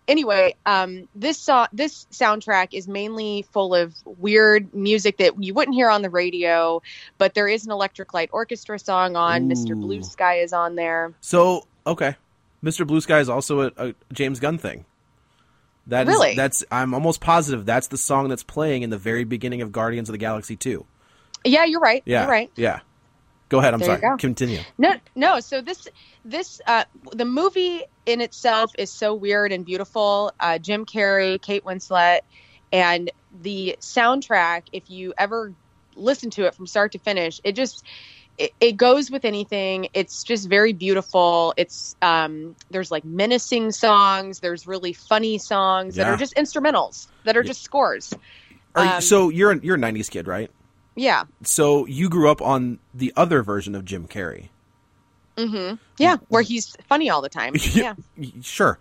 [0.09, 5.75] Anyway, um, this song, this soundtrack is mainly full of weird music that you wouldn't
[5.75, 6.83] hear on the radio,
[7.19, 9.49] but there is an Electric Light Orchestra song on.
[9.49, 9.79] Mr.
[9.79, 11.13] Blue Sky is on there.
[11.21, 12.17] So okay,
[12.63, 12.87] Mr.
[12.87, 14.85] Blue Sky is also a, a James Gunn thing.
[15.87, 16.35] That is- Really?
[16.37, 20.09] that's I'm almost positive that's the song that's playing in the very beginning of Guardians
[20.09, 20.85] of the Galaxy 2.
[21.45, 22.03] Yeah, you're right.
[22.05, 22.23] Yeah.
[22.23, 22.51] You're right.
[22.55, 22.81] Yeah.
[23.49, 23.75] Go ahead.
[23.75, 24.01] I'm There sorry.
[24.01, 24.17] go.
[24.19, 24.61] Continue.
[24.79, 25.41] No, no.
[25.41, 25.89] So this,
[26.25, 30.33] this, uh, the movie in itself is so weird and beautiful.
[30.39, 32.21] Uh, Jim Carrey, Kate Winslet,
[32.73, 33.11] and
[33.43, 34.65] the soundtrack.
[34.73, 35.53] If you ever
[35.97, 37.83] listen to it from start to finish, it just
[38.41, 39.89] it, it goes with anything.
[39.95, 41.55] It's just very beautiful.
[41.57, 44.41] It's um, there's like menacing songs.
[44.41, 47.49] There's really funny songs that are just instrumentals that are Yeah.
[47.49, 48.13] just scores.
[48.75, 50.51] Are you, Um, so you're a, you're a 90s kid, right?
[50.97, 51.25] Yeah.
[51.45, 54.49] So you grew up on the other version of Jim Carrey.
[55.37, 55.77] Mm-hmm.
[55.99, 57.55] Yeah, where he's funny all the time.
[57.75, 57.95] Yeah.
[58.43, 58.79] Sure.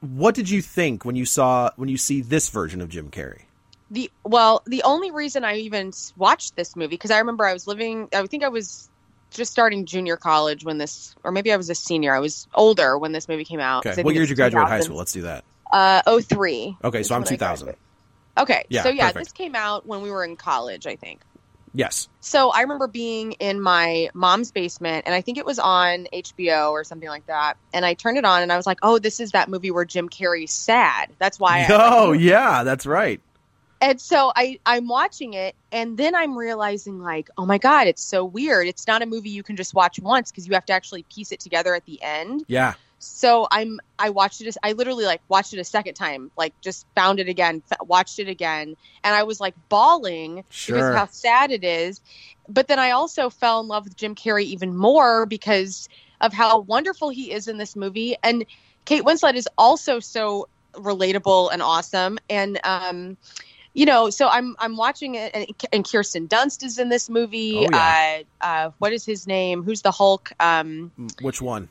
[0.00, 3.42] What did you think when you saw when you see this version of Jim Carrey?
[3.90, 7.66] The well, the only reason I even watched this movie because I remember I was
[7.66, 8.08] living.
[8.12, 8.88] I think I was
[9.30, 12.14] just starting junior college when this, or maybe I was a senior.
[12.14, 13.86] I was older when this movie came out.
[13.86, 14.02] Okay.
[14.02, 14.96] What year did you graduate high school?
[14.96, 15.44] Let's do that.
[15.72, 16.76] Uh, oh three.
[16.82, 17.74] Okay, so I'm 2000.
[18.38, 19.26] Okay, Yeah, so yeah, perfect.
[19.26, 21.22] this came out when we were in college, I think.
[21.72, 22.08] Yes.
[22.20, 26.70] So I remember being in my mom's basement, and I think it was on HBO
[26.70, 27.58] or something like that.
[27.72, 29.84] And I turned it on, and I was like, "Oh, this is that movie where
[29.84, 31.66] Jim Carrey's sad." That's why.
[31.68, 33.20] Oh, yeah, that's right.
[33.80, 38.02] And so I I'm watching it and then I'm realizing like oh my god it's
[38.02, 38.66] so weird.
[38.66, 41.32] It's not a movie you can just watch once because you have to actually piece
[41.32, 42.44] it together at the end.
[42.48, 42.74] Yeah.
[42.98, 46.86] so I'm I watched it I literally like watched it a second time like just
[46.94, 48.74] found it again watched it again
[49.04, 50.76] and I was like bawling Sure.
[50.76, 52.00] because of how sad it is.
[52.48, 55.88] But then I also fell in love with Jim Carrey even more because
[56.20, 58.16] of how wonderful he is in this movie.
[58.22, 58.46] And
[58.86, 62.18] Kate Winslet is also so relatable and awesome.
[62.30, 63.16] And um
[63.76, 67.54] you know, so I'm I'm watching it, and, and Kirsten Dunst is in this movie.
[67.56, 68.22] Oh, yeah.
[68.40, 69.62] uh, uh, what is his name?
[69.62, 70.32] Who's the Hulk?
[70.40, 71.68] Um, Mm, Which one?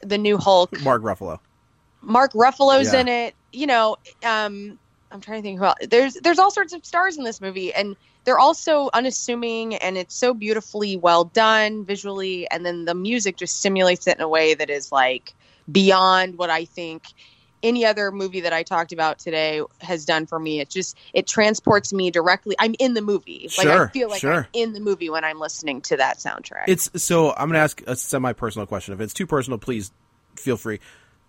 [0.00, 0.80] the new Hulk.
[0.82, 1.40] Mark Ruffalo.
[2.00, 3.00] Mark Ruffalo's Yeah.
[3.00, 3.34] in it.
[3.52, 4.78] You know, um,
[5.10, 5.78] I'm trying to think who else.
[5.90, 9.98] There's there's all sorts of stars in this movie, and they're all so unassuming, and
[9.98, 14.28] it's so beautifully well done visually, and then the music just simulates it in a
[14.28, 15.34] way that is like
[15.72, 17.02] beyond what I think
[17.62, 20.60] any other movie that I talked about today has done for me.
[20.60, 22.56] It just it transports me directly.
[22.58, 23.50] I'm in the movie.
[23.58, 24.32] Like I feel like sure.
[24.32, 26.64] I'm in the movie when I'm listening to that soundtrack.
[26.68, 28.94] It's so I'm gonna ask a semi-personal question.
[28.94, 29.92] If it's too personal, please
[30.36, 30.80] feel free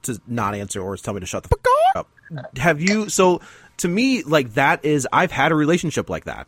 [0.03, 2.09] to not answer or tell me to shut the fuck up.
[2.57, 3.09] Have you?
[3.09, 3.41] So
[3.77, 6.47] to me, like that is I've had a relationship like that.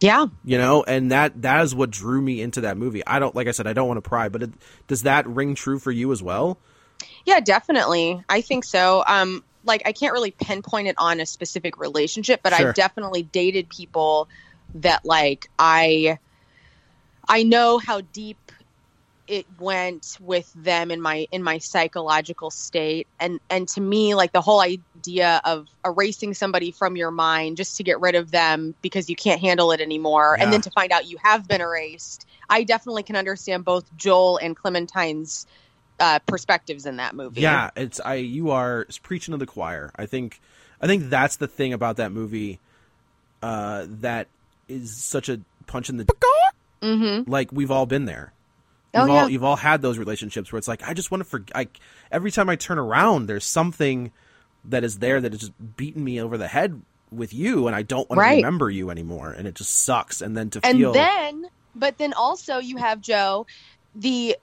[0.00, 0.26] Yeah.
[0.44, 3.06] You know, and that that is what drew me into that movie.
[3.06, 4.50] I don't like I said I don't want to pry, but it,
[4.86, 6.58] does that ring true for you as well?
[7.26, 8.22] Yeah, definitely.
[8.28, 9.04] I think so.
[9.06, 12.68] Um like I can't really pinpoint it on a specific relationship, but Sure.
[12.68, 14.28] I've definitely dated people
[14.74, 16.18] that like I
[17.28, 18.38] I know how deep
[19.26, 24.32] it went with them in my in my psychological state and and to me like
[24.32, 28.74] the whole idea of erasing somebody from your mind just to get rid of them
[28.82, 30.44] because you can't handle it anymore Yeah.
[30.44, 34.38] and then to find out you have been erased i definitely can understand both joel
[34.38, 35.46] and clementine's
[36.00, 39.92] uh, perspectives in that movie Yeah, it's I you are preaching to the choir.
[39.96, 40.40] I think
[40.80, 42.58] I think that's the thing about that movie
[43.42, 44.26] uh that
[44.68, 46.06] is such a punch in the
[46.82, 47.30] mm-hmm.
[47.30, 48.32] like we've all been there.
[48.92, 49.26] Oh, You've all yeah.
[49.28, 51.54] you've all had those relationships where it's like I just want to forget.
[51.54, 51.78] Like
[52.10, 54.10] every time I turn around, there's something
[54.64, 56.82] that is there that is just beating me over the head
[57.12, 58.30] with you, and I don't want Right.
[58.30, 60.20] to remember you anymore, and it just sucks.
[60.20, 63.46] And then to and feel then but then also you have joe
[63.94, 64.36] the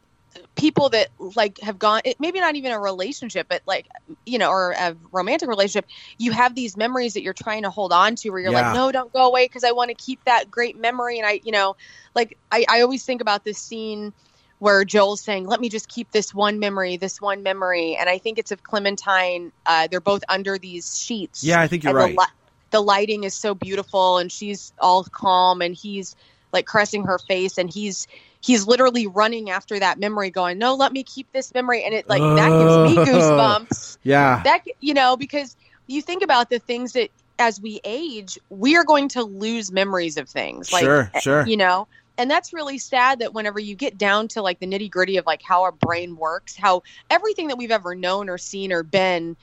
[0.56, 3.88] people that like have gone it, maybe not even a relationship but like
[4.26, 7.92] you know or a romantic relationship you have these memories that you're trying to hold
[7.94, 8.70] on to where you're Yeah.
[8.70, 11.40] like no don't go away because i want to keep that great memory and i
[11.44, 11.76] you know
[12.16, 14.14] like I, I always think about this scene
[14.60, 18.18] where joel's saying let me just keep this one memory this one memory and i
[18.18, 22.16] think it's of clementine uh, they're both under these sheets yeah, I think you're right.
[22.16, 22.28] the, li-
[22.72, 26.16] the lighting is so beautiful and she's all calm and he's
[26.54, 28.08] like caressing her face and he's
[28.42, 31.84] he's literally running after that memory going no let me keep this memory.
[31.84, 33.06] And it like that gives me oh.
[33.06, 33.98] goosebumps.
[34.04, 35.56] Yeah, that you know because
[35.88, 37.10] you think about the things that
[37.40, 41.46] as we age we are going to lose memories of things like Sure, eh, sure.
[41.46, 41.88] you know?
[42.20, 45.26] And that's really sad that whenever you get down to like the nitty gritty of
[45.26, 49.36] like how our brain works how everything that we've ever known or seen or been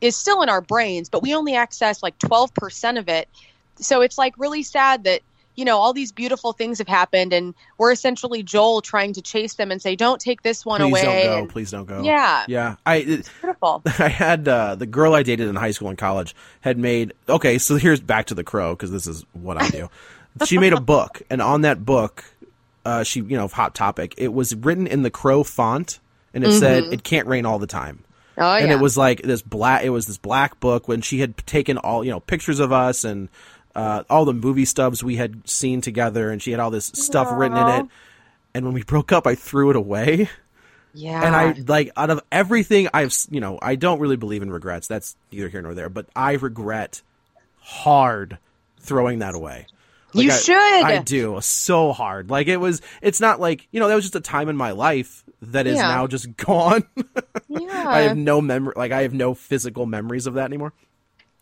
[0.00, 3.28] is still in our brains but we only access like 12% of it.
[3.76, 5.22] So it's like really sad that
[5.54, 9.54] you know all these beautiful things have happened and we're essentially joel trying to chase
[9.54, 11.38] them and say don't take this one please away Please don't go.
[11.38, 12.02] and- Please don't go.
[12.02, 12.76] yeah yeah.
[12.86, 16.34] I it, beautiful I had uh, the girl I dated in high school and college
[16.62, 17.12] had made.
[17.28, 19.88] Okay, so here's back to the crow because this is what I do.
[20.46, 22.24] she made a book, and on that book,
[22.84, 24.14] uh, she you know hot topic.
[24.16, 26.00] It was written in the crow font,
[26.32, 28.02] and it said it can't rain all the time.
[28.38, 28.58] oh yeah.
[28.62, 29.84] and yeah it was like this black.
[29.84, 33.04] It was this black book when she had taken all you know pictures of us
[33.04, 33.28] and
[33.74, 37.28] uh, all the movie stubs we had seen together, and she had all this stuff
[37.32, 37.86] written in it.
[38.54, 40.28] And when we broke up, I threw it away.
[40.94, 44.50] yeah And I like out of everything I've you know I don't really believe in
[44.50, 44.86] regrets.
[44.88, 45.88] That's neither here nor there.
[45.88, 47.00] But I regret
[47.60, 48.38] hard
[48.78, 49.66] throwing that away.
[50.14, 50.54] You I, should.
[50.84, 52.28] I do so hard.
[52.28, 52.82] Like it was.
[53.00, 55.76] It's not like you know that was just a time in my life that is
[55.76, 55.88] Yeah.
[55.88, 56.84] now just gone.
[57.48, 58.74] yeah I have no memory.
[58.76, 60.74] Like I have no physical memories of that anymore.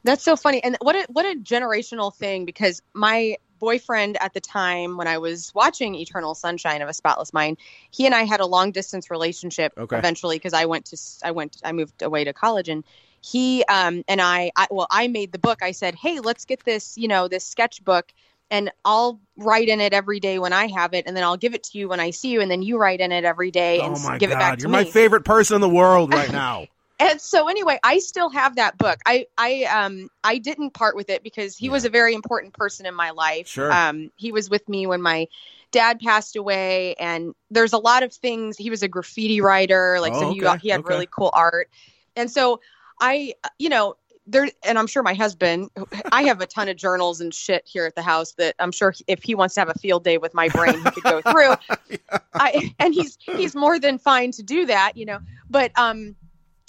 [0.05, 0.63] That's so funny.
[0.63, 5.19] And what a what a generational thing because my boyfriend at the time when I
[5.19, 7.59] was watching Eternal Sunshine of a Spotless Mind,
[7.91, 9.99] he and I had a long distance relationship Okay.
[9.99, 12.85] eventually because I went to I went I moved away to college and
[13.21, 15.63] he um and I, I well I made the book.
[15.63, 18.13] I said, "Hey, let's get this, you know, this sketchbook
[18.51, 21.55] and I'll write in it every day when I have it and then I'll give
[21.55, 23.81] it to you when I see you and then you write in it every day
[23.83, 25.69] and oh my give god, it back to you're me." my favorite person in the
[25.69, 26.67] world right now.
[27.01, 29.01] and so anyway i still have that book.
[29.07, 32.87] I i um i didn't part with it because he was a very important person
[32.87, 33.49] in my life.
[33.49, 33.73] Sure.
[33.73, 35.27] um he was with me when my
[35.73, 38.57] dad passed away and there's a lot of things.
[38.57, 40.89] He was a graffiti writer like so Oh, he, okay, he had okay.
[40.89, 41.69] really cool art.
[42.17, 42.61] And so
[43.01, 43.97] i you know
[44.27, 45.71] there and i'm sure my husband
[46.13, 48.95] i have a ton of journals and shit here at the house that i'm sure
[49.09, 51.55] if he wants to have a field day with my brain he could go through.
[52.35, 55.19] I and he's he's more than fine to do that, you know.
[55.49, 56.15] But um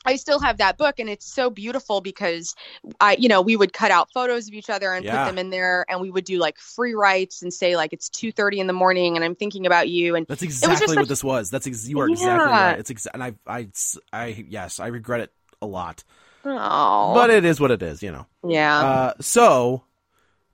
[0.06, 2.56] I still have that book and it's so beautiful because
[3.00, 5.24] I you know, we would cut out photos of each other and Yeah.
[5.26, 8.10] put them in there and we would do like free writes and say like it's
[8.10, 11.04] 2:30 in the morning and I'm thinking about you and That's was just exactly what
[11.04, 11.50] such- this was.
[11.50, 12.80] That's ex- you are exactly right.
[12.80, 13.68] It's exa- and I I
[14.12, 16.04] I yes, I regret it a lot.
[16.46, 18.26] oh But it is what it is, you know.
[18.48, 18.80] yeah.
[18.80, 19.84] Uh, so,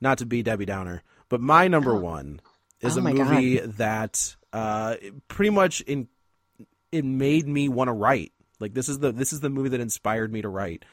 [0.01, 2.41] not to be Debbie Downer, but my number one
[2.81, 4.95] is Oh a movie that uh,
[5.29, 6.09] pretty much in
[6.91, 8.31] it made me want to write.
[8.59, 10.85] Like this is the this is the movie that inspired me to write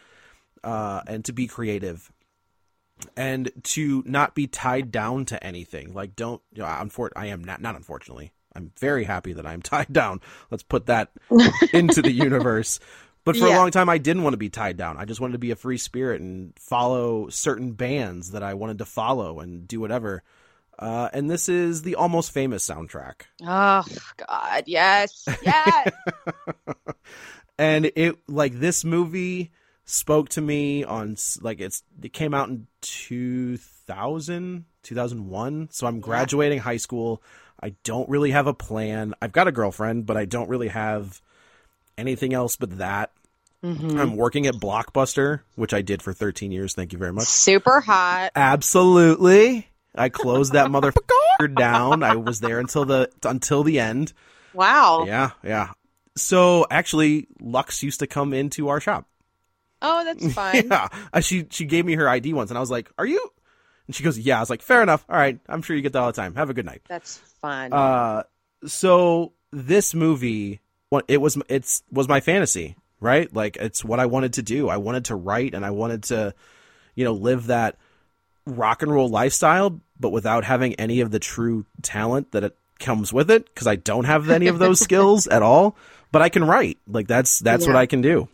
[0.63, 2.11] uh, and to be creative
[3.17, 5.95] and to not be tied down to anything.
[5.95, 8.33] Like don't you know, unfor- I am not not unfortunately.
[8.57, 10.21] I'm very happy that I'm tied down.
[10.51, 11.11] Let's put that
[11.73, 12.81] into the universe.
[13.25, 14.99] But for a long time, I didn't want to be tied down.
[14.99, 18.79] I just wanted to be a free spirit and follow certain bands that I wanted
[18.79, 20.23] to follow and do whatever.
[20.79, 23.23] Uh, and this is the Almost Famous soundtrack.
[23.43, 23.85] oh
[24.19, 25.25] god, yes.
[25.43, 25.93] Yes.
[27.59, 29.53] And it, like, this movie
[29.87, 36.59] spoke to me on like it's it came out in 2000 2001 so i'm graduating
[36.59, 37.23] high school.
[37.63, 39.15] I don't really have a plan.
[39.23, 41.21] I've got a girlfriend but i don't really have
[41.99, 43.11] anything else but that.
[43.63, 43.99] Mhm.
[44.01, 46.75] i'm working at blockbuster which i did for 13 years.
[46.75, 47.25] Thank you very much.
[47.25, 48.33] Super hot.
[48.35, 49.69] absolutely.
[49.95, 52.03] I closed that motherfucker down.
[52.03, 54.13] I was there until the until the end.
[54.55, 55.05] Wow.
[55.07, 55.73] yeah yeah
[56.17, 59.07] so actually lux used to come into our shop
[59.87, 60.69] Oh, that's fine.
[60.71, 60.89] yeah.
[61.13, 63.21] Uh, she she gave me her ID once, and I was like, "Are you?"
[63.87, 65.05] And she goes, "Yeah." I was like, "Fair enough.
[65.11, 65.39] All right.
[65.47, 66.35] I'm sure you get that all the time.
[66.37, 67.71] Have a good night." That's fine.
[67.71, 68.23] Uh,
[68.65, 70.63] so this movie,
[71.07, 73.31] it was, it's was my fantasy, right?
[73.35, 74.71] Like it's what I wanted to do.
[74.71, 76.35] I wanted to write, and I wanted to,
[76.95, 77.77] you know, live that
[78.47, 83.13] rock and roll lifestyle, but without having any of the true talent that it comes
[83.13, 85.77] with it, because I don't have any of those skills at all.
[86.15, 86.79] But I can write.
[86.87, 88.29] Like that's that's what I can do.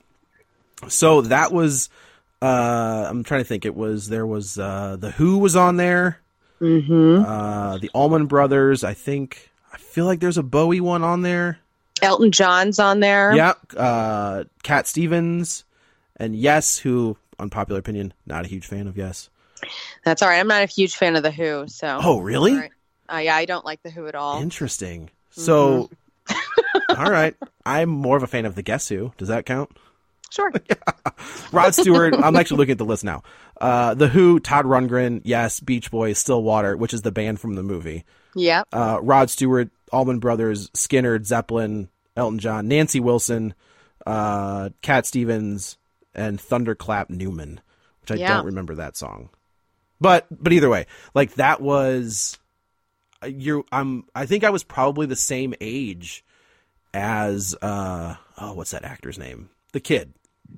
[0.88, 1.88] So that was
[2.42, 6.20] uh I'm trying to think it was there was uh the Who was on there.
[6.60, 7.24] Mm-hmm.
[7.24, 11.58] Uh the Allman Brothers, I think I feel like there's a Bowie one on there.
[12.02, 13.34] Elton John's on there.
[13.34, 15.64] Yeah, uh Cat Stevens
[16.16, 19.30] and Yes, who unpopular opinion, not a huge fan of Yes.
[20.04, 20.38] That's all right.
[20.38, 21.98] I'm not a huge fan of the Who, so.
[22.02, 22.54] Oh, really?
[22.54, 22.70] Right.
[23.12, 24.40] Uh, yeah, I don't like the Who at all.
[24.40, 25.10] Interesting.
[25.30, 25.90] So
[26.96, 27.34] all right.
[27.64, 29.12] I'm more of a fan of the Guess Who.
[29.18, 29.70] Does that count?
[30.30, 30.52] Sure.
[31.52, 32.14] Rod Stewart.
[32.14, 33.22] I'm actually looking at the list now.
[33.60, 37.62] Uh, the Who, Todd Rundgren, yes, Beach Boys, Stillwater, which is the band from the
[37.62, 38.04] movie.
[38.36, 38.68] Yep.
[38.72, 43.54] Uh, Rod Stewart, Allman Brothers, Skynyrd, Zeppelin, Elton John, Nancy Wilson,
[44.06, 45.76] uh, Cat Stevens,
[46.14, 47.60] and Thunderclap Newman,
[48.00, 48.36] which I Yeah.
[48.36, 49.30] don't remember that song.
[50.00, 52.38] But but either way, like that was
[53.26, 53.64] you.
[53.72, 54.04] I'm.
[54.14, 56.24] I think I was probably the same age
[56.92, 59.50] as uh oh what's that actor's name?
[59.72, 60.12] The kid.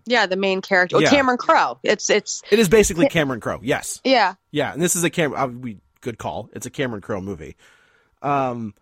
[0.06, 1.00] Yeah, the main character.
[1.00, 1.10] Yeah.
[1.10, 1.78] Cameron Crowe.
[1.82, 3.60] It's it's It is basically Cameron Crowe.
[3.62, 4.00] Yes.
[4.04, 4.34] yeah.
[4.50, 5.34] Yeah, and this is a Cam.
[5.34, 6.48] Uh, we good call.
[6.54, 7.56] It's a Cameron Crowe movie.
[8.22, 8.74] Um,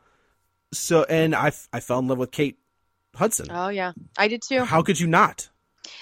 [0.72, 2.58] so and I I fell in love with Kate
[3.14, 3.48] Hudson.
[3.50, 3.92] Oh yeah.
[4.16, 4.64] I did too.
[4.64, 5.48] How could you not?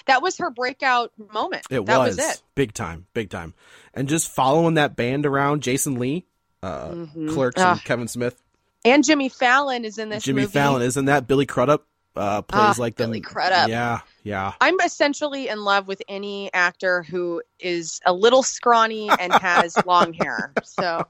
[0.05, 1.65] That was her breakout moment.
[1.69, 2.41] It that was, was, it.
[2.55, 3.53] big time, big time,
[3.93, 5.63] and just following that band around.
[5.63, 6.25] Jason Lee,
[6.63, 7.33] uh, Mhm.
[7.33, 8.41] Clerks, and Kevin Smith.
[8.85, 10.53] And Jimmy Fallon is in this Jimmy movie.
[10.53, 11.85] Fallon isn't that Billy Crudup?
[12.15, 13.69] Uh, plays Ah, like the Billy Crudup.
[13.69, 14.53] Yeah, yeah.
[14.59, 20.13] I'm essentially in love with any actor who is a little scrawny and has long
[20.13, 20.51] hair.
[20.63, 21.03] So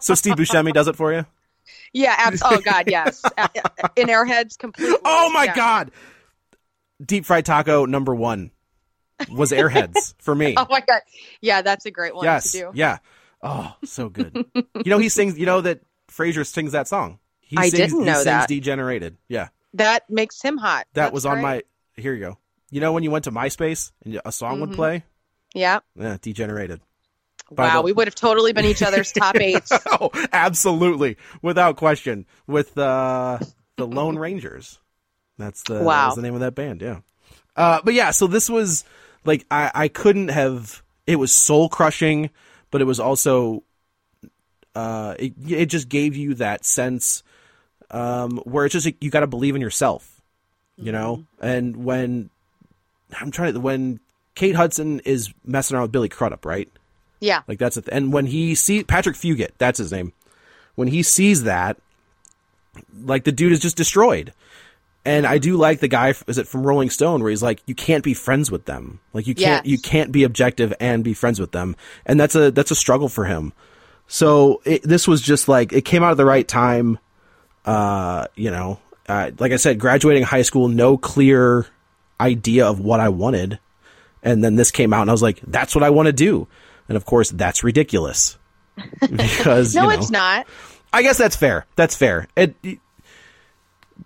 [0.00, 1.24] So Steve Buscemi does it for you.
[1.92, 3.22] yeah, abs- oh god, yes.
[3.96, 4.96] In Airheads completely.
[5.04, 5.54] Oh my yeah.
[5.54, 5.90] god!
[7.04, 8.50] Deep fried taco number one
[9.30, 10.54] was Airheads for me.
[10.58, 11.00] Oh my god.
[11.40, 12.70] Yeah, that's a great one yes, to do.
[12.74, 12.98] yeah.
[13.46, 14.44] Oh, so good.
[14.54, 15.38] you know he sings.
[15.38, 17.18] You know that Fraser sings that song.
[17.40, 18.48] He I sings, didn't he know sings that.
[18.48, 19.16] Degenerated.
[19.28, 20.86] Yeah, That makes him hot.
[20.94, 21.42] that That's was on great.
[21.42, 21.62] my.
[22.02, 22.38] Here you go.
[22.70, 24.74] You know when you went to MySpace and a song would Mhm.
[24.74, 25.04] play?
[25.54, 25.78] Yeah.
[25.94, 26.80] Yeah, Degenerated.
[27.52, 29.70] By Wow, the- we would have totally been each other's top eights.
[29.92, 32.26] oh, absolutely, without question.
[32.48, 33.38] With uh,
[33.76, 34.80] the Lone Rangers.
[35.38, 36.06] That's the that Wow.
[36.08, 36.82] was the name of that band.
[36.82, 37.00] Yeah.
[37.54, 38.84] Uh, but yeah, so this was
[39.24, 40.82] like I I couldn't have.
[41.06, 42.30] It was soul crushing,
[42.70, 43.62] but it was also.
[44.74, 47.22] Uh, it it just gave you that sense,
[47.90, 50.20] um, where it's just like, you got to believe in yourself,
[50.76, 51.24] you know.
[51.40, 52.28] And when
[53.18, 54.00] I'm trying to when
[54.34, 56.68] Kate Hudson is messing around with Billy Crudup, right?
[57.20, 57.40] Yeah.
[57.48, 60.12] Like that's a th- and when he see Patrick Fugit, that's his name.
[60.74, 61.78] When he sees that,
[63.02, 64.32] like the dude is just destroyed.
[65.06, 66.12] And I do like the guy.
[66.26, 68.98] Is it from Rolling Stone where he's like, you can't be friends with them.
[69.12, 69.70] Like you can't Yes.
[69.70, 71.76] you can't be objective and be friends with them.
[72.04, 73.52] And that's a that's a struggle for him.
[74.08, 76.98] So it, this was just like it came out at the right time.
[77.64, 78.78] Uh, you know,
[79.08, 81.66] uh, like I said, graduating high school, no clear
[82.20, 83.58] idea of what I wanted,
[84.22, 86.46] and then this came out, and I was like, that's what I want to do.
[86.88, 88.38] And of course, that's ridiculous
[89.00, 90.46] because No, you know, it's not.
[90.92, 91.66] I guess that's fair.
[91.76, 92.28] That's fair.
[92.36, 92.54] It,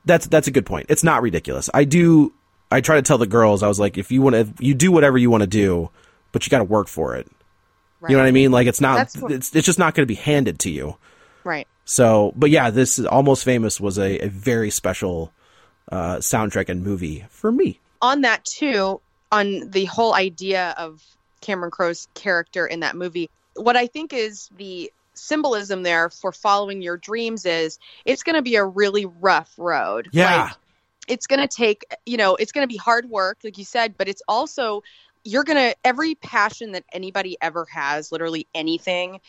[0.05, 0.87] that's that's a good point.
[0.89, 1.69] It's not ridiculous.
[1.73, 2.33] I do.
[2.71, 3.63] I try to tell the girls.
[3.63, 5.91] I was like, if you want to, you do whatever you want to do,
[6.33, 7.27] but you got to work for it.
[8.01, 8.11] Right.
[8.11, 8.53] You know what I mean?
[8.53, 9.11] Like it's not.
[9.19, 10.97] What- it's it's just not going to be handed to you.
[11.45, 11.67] Right.
[11.85, 15.33] So, but yeah, this is almost famous was a, a very special
[15.91, 17.81] uh, soundtrack and movie for me.
[18.01, 19.01] on that too,
[19.33, 21.03] on the whole idea of
[21.41, 26.83] Cameron Crowe's character in that movie, what I think is the symbolism there for following
[26.83, 30.09] your dreams is it's going to be a really rough road.
[30.13, 30.45] Yeah.
[30.45, 30.53] Like,
[31.09, 33.97] it's going to take, you know, it's going to be hard work, like you said,
[33.99, 34.83] but it's also,
[35.25, 39.21] you're going to, every passion that anybody ever has, literally anything,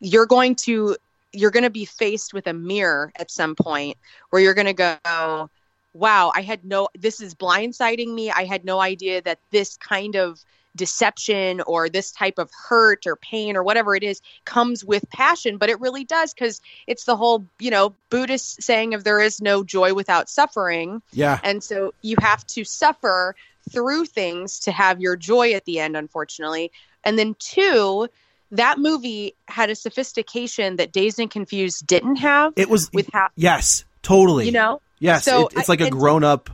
[0.00, 0.96] you're going to,
[1.32, 3.98] you're going to be faced with a mirror at some point
[4.30, 5.50] where you're going to go,
[5.92, 8.30] wow, I had no, this is blindsiding me.
[8.30, 10.42] I had no idea that this kind of
[10.76, 15.56] deception or this type of hurt or pain or whatever it is comes with passion
[15.56, 19.40] but it really does because it's the whole you know buddhist saying of there is
[19.40, 21.02] no joy without suffering.
[21.12, 21.40] Yeah.
[21.42, 23.34] And so you have to suffer
[23.70, 26.72] through things to have your joy at the end unfortunately.
[27.04, 28.08] And then two
[28.52, 33.28] that movie had a sophistication that dazed and confused didn't have it was with how
[33.36, 34.46] yes totally.
[34.46, 34.80] You know?
[34.98, 36.50] Yes so it, it's like a grown up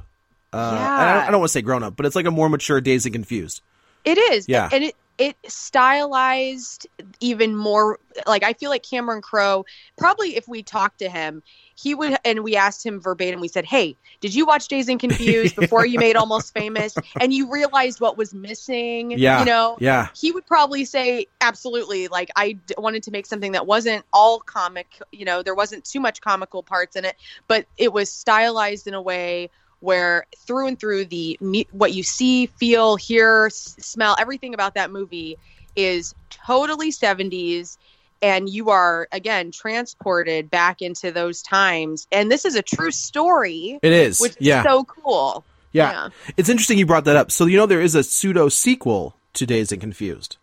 [0.52, 0.92] uh, Yeah.
[0.92, 2.80] I don't, I don't want to say grown up, but it's like a more mature
[2.80, 3.62] Dazed and Confused.
[4.04, 4.48] It is.
[4.48, 4.68] Yeah.
[4.72, 6.86] And it it stylized
[7.20, 9.64] even more like I feel like Cameron Crowe
[9.96, 11.42] probably if we talked to him,
[11.76, 14.98] he would and we asked him verbatim, we said, Hey, did you watch Dazed and
[14.98, 16.94] Confused before you made Almost Famous?
[17.20, 19.12] And you realized what was missing.
[19.12, 19.40] Yeah.
[19.40, 19.76] You know?
[19.80, 20.08] Yeah.
[20.16, 22.08] He would probably say, Absolutely.
[22.08, 25.84] Like I d- wanted to make something that wasn't all comic, you know, there wasn't
[25.84, 27.16] too much comical parts in it,
[27.48, 29.50] but it was stylized in a way
[29.82, 31.36] where through and through the
[31.72, 35.36] what you see, feel, hear, smell, everything about that movie
[35.76, 37.76] is totally 70s
[38.22, 43.78] and you are again transported back into those times and this is a true story
[43.82, 44.20] It is.
[44.20, 44.62] which is yeah.
[44.62, 45.44] so cool
[45.74, 46.10] yeah.
[46.36, 47.30] It's interesting you brought that up.
[47.30, 50.36] So you know there is a pseudo sequel to Dazed and Confused.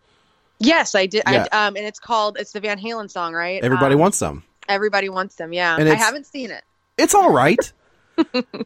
[0.58, 1.46] yes i did Yeah.
[1.52, 4.44] I, um and it's called it's the van halen song right Everybody Um, wants them
[4.68, 6.64] everybody wants them yeah i haven't seen it
[6.98, 7.72] It's all right.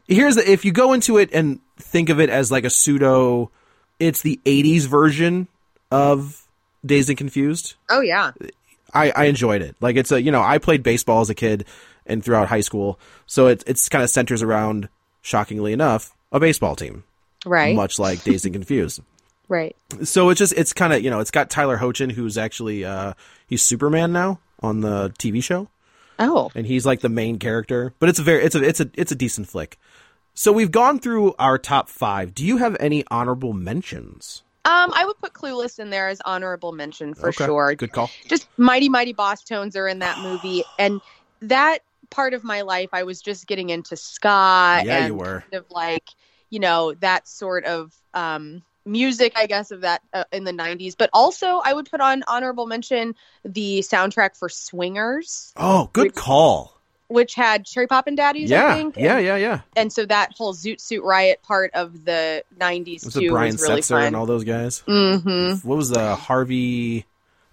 [0.08, 3.52] Here's the, if you go into it and think of it as like a pseudo,
[4.00, 5.48] it's the '80s version
[5.92, 6.46] of
[6.86, 7.76] Dazed and Confused.
[7.90, 8.32] oh yeah
[8.94, 9.76] I, I enjoyed it.
[9.82, 11.66] Like it's a you know I played baseball as a kid
[12.06, 14.90] and throughout high school, so it it's kind of centers around,
[15.22, 17.04] shockingly enough, a baseball team,
[17.46, 19.02] right much like Dazed and Confused.
[19.50, 22.86] right So it's just it's kind of you know it's got Tyler Hoechlin who's actually
[22.86, 23.14] uh
[23.48, 25.68] he's Superman now on the TV show
[26.20, 27.94] oh and he's like the main character.
[28.00, 29.78] But it's a very it's a it's a it's a decent flick.
[30.36, 32.34] So we've gone through our top five.
[32.34, 34.44] Do you have any honorable mentions?
[34.66, 38.10] um i would put clueless in there as honorable mention for Okay, sure Good call.
[38.30, 41.02] just mighty mighty Bosstones are in that movie and
[41.42, 41.80] that
[42.10, 45.44] part of my life i was just getting into ska Yeah, and you were.
[45.52, 46.06] kind of like
[46.50, 50.96] you know that sort of um music i guess of that uh, in the 90s
[50.98, 53.16] but also i would put on honorable mention
[53.46, 56.78] the soundtrack for swingers Oh, good call.
[57.08, 59.62] which had Cherry Poppin' Daddies i Yeah, think yeah, and, yeah, yeah.
[59.78, 63.62] and so that whole zoot suit riot part of the 90s Was too Brian was
[63.62, 64.84] really Setzer fun and all those guys?
[64.88, 65.68] mm-hmm.
[65.68, 67.06] What was the Harvey?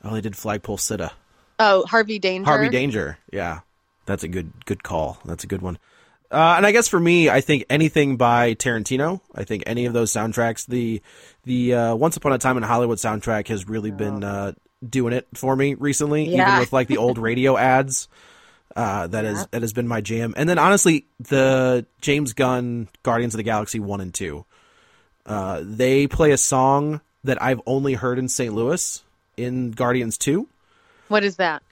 [0.03, 1.11] Oh, they did Flagpole Sitta.
[1.59, 3.19] oh harvey danger Harvey Danger.
[3.33, 3.61] Yeah,
[4.07, 5.21] that's a good good call.
[5.27, 5.79] That's a good one.
[6.31, 9.21] Uh, and I guess for me, I think anything by Tarantino.
[9.35, 10.67] I think any of those soundtracks.
[10.67, 11.03] The
[11.45, 14.53] the uh, Once Upon a Time in Hollywood soundtrack has really been uh,
[14.89, 16.27] doing it for me recently.
[16.27, 16.61] Even Yeah.
[16.61, 18.09] with like the old radio ads.
[18.77, 20.33] Uh, that is that has been my jam.
[20.37, 24.45] And then honestly, the James Gunn Guardians of the Galaxy one and two.
[25.27, 28.55] Uh, they play a song that I've only heard in St.
[28.55, 29.03] Louis
[29.37, 30.49] in Guardians two.
[31.09, 31.63] what is that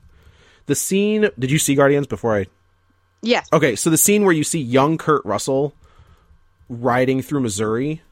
[0.67, 1.29] The scene.
[1.39, 2.47] Did you see Guardians before I?
[3.23, 5.75] Yes Okay, so the scene where you see young Kurt Russell
[6.69, 8.03] riding through Missouri.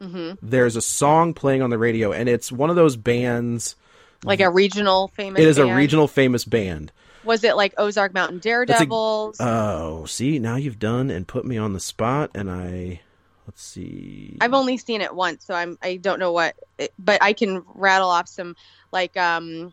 [0.00, 3.76] hmm There's a song playing on the radio, and it's one of those bands.
[4.24, 6.92] like a regional famous It is a regional famous band.
[7.24, 9.36] Was it like Ozark Mountain Daredevils?
[9.40, 13.00] Oh, see, now you've done and put me on the spot, and I
[13.46, 14.38] let's see.
[14.40, 17.62] I've only seen it once, so I'm I don't know what, it, but I can
[17.74, 18.56] rattle off some
[18.92, 19.72] like um,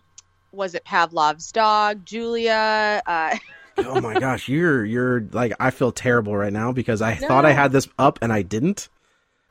[0.51, 3.01] was it Pavlov's dog, Julia?
[3.05, 3.37] Uh,
[3.85, 7.51] oh my gosh, you're you're like I feel terrible right now because I thought I
[7.51, 8.89] had this up and I didn't.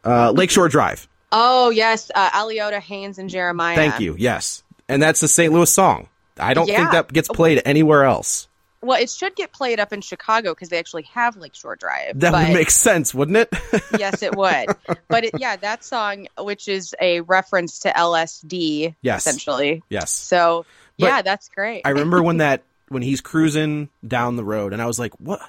[0.04, 1.08] Uh, Lakeshore Drive.
[1.32, 3.76] oh yes, uh, Aliotta, Haynes, and Jeremiah.
[3.76, 4.14] Thank you.
[4.18, 5.52] Yes, and that's the St.
[5.52, 6.08] Louis song.
[6.38, 8.46] I don't think that gets played anywhere else.
[8.80, 12.20] Well, it should get played up in Chicago because they actually have Lakeshore Drive.
[12.20, 13.48] That would make sense, wouldn't it?
[13.98, 14.66] yes, it would.
[15.08, 19.26] But it, yeah, that song, which is a reference to LSD, Yes.
[19.26, 19.82] essentially.
[19.90, 20.12] yes.
[20.12, 20.64] So
[20.96, 21.82] But yeah, that's great.
[21.84, 25.40] I remember when that when he's cruising down the road, and I was like, "What?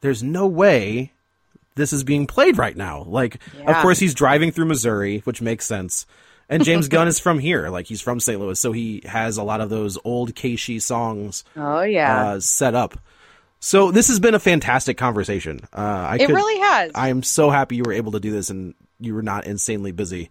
[0.00, 1.12] There's no way
[1.74, 5.66] this is being played right now." Like, of course, he's driving through Missouri, which makes
[5.66, 6.06] sense.
[6.48, 8.40] And James Gunn is from here, like he's from St.
[8.40, 12.74] Louis, so he has a lot of those old KSHE songs oh yeah, uh, set
[12.74, 12.98] up.
[13.60, 15.60] So this has been a fantastic conversation.
[15.72, 16.92] Uh, I it could, really has.
[16.94, 19.92] I am so happy you were able to do this, and you were not insanely
[19.92, 20.30] busy.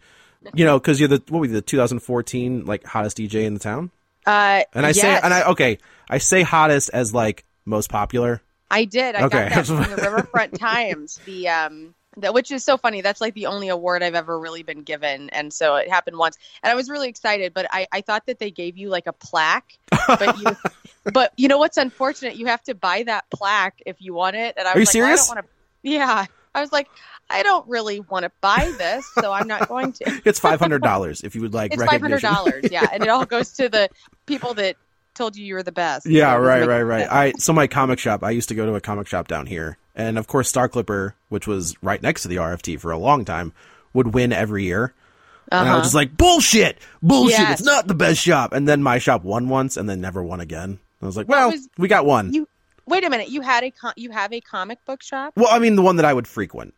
[0.54, 3.60] You know, because you're the what were you, the 2014 like hottest DJ in the
[3.60, 3.92] town.
[4.28, 5.80] Uh, And I say, and I okay,
[6.10, 8.42] I say hottest as like most popular.
[8.70, 9.16] I did.
[9.16, 9.50] I Okay.
[9.50, 11.20] got that from the Riverfront Times.
[11.26, 13.02] The um, that which is so funny.
[13.02, 16.38] That's like the only award I've ever really been given, and so it happened once,
[16.64, 17.54] and I was really excited.
[17.54, 20.56] But I, I thought that they gave you like a plaque, but you,
[21.14, 22.36] but you know what's unfortunate?
[22.36, 24.56] You have to buy that plaque if you want it.
[24.58, 25.14] And I Are was you like, well?
[25.14, 25.90] I don't want to.
[25.90, 26.26] Yeah.
[26.58, 26.88] I was like,
[27.30, 30.22] I don't really want to buy this, so I'm not going to.
[30.26, 31.74] It's five hundred dollars if you would like.
[31.74, 33.90] It's five hundred dollars, yeah, and it all goes to the
[34.26, 34.76] people that
[35.14, 36.06] told you you were the best.
[36.06, 37.08] Yeah, So right, right, right.
[37.12, 38.24] I so my comic shop.
[38.24, 41.16] I used to go to a comic shop down here, and of course, Star Clipper,
[41.30, 43.52] which was right next to the RFT for a long time,
[43.94, 44.94] would win every year.
[45.52, 45.78] And I Uh-huh.
[45.80, 47.40] was just like, bullshit, bullshit.
[47.40, 47.60] Yes.
[47.60, 48.52] It's not the best shop.
[48.52, 50.80] And then my shop won once, and then never won again.
[51.02, 52.34] I was like, well, was- we got one.
[52.34, 52.48] You
[52.88, 53.30] wait a minute.
[53.30, 55.34] You had a com- you have a comic book shop?
[55.36, 56.74] well, I mean, the one that I would frequent.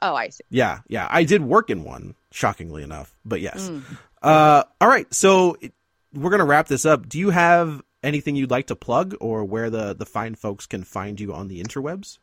[0.00, 0.42] Oh, I see.
[0.50, 1.06] Yeah, yeah.
[1.10, 3.14] I did work in one, shockingly enough.
[3.24, 3.68] But yes.
[3.70, 3.82] Mm.
[4.20, 5.12] Uh, all right.
[5.14, 5.72] So it-
[6.12, 7.08] we're gonna wrap this up.
[7.08, 10.84] Do you have anything you'd like to plug, or where the the fine folks can
[10.84, 12.18] find you on the interwebs?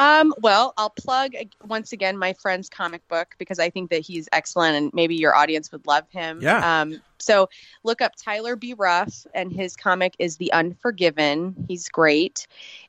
[0.00, 4.30] Um, well, I'll plug once again my friend's comic book because I think that he's
[4.32, 6.40] excellent and maybe your audience would love him.
[6.40, 6.80] Yeah.
[6.80, 7.50] Um, so
[7.84, 8.72] look up Tyler B.
[8.72, 11.66] Ruff and his comic is The Unforgiven.
[11.68, 12.46] He's great.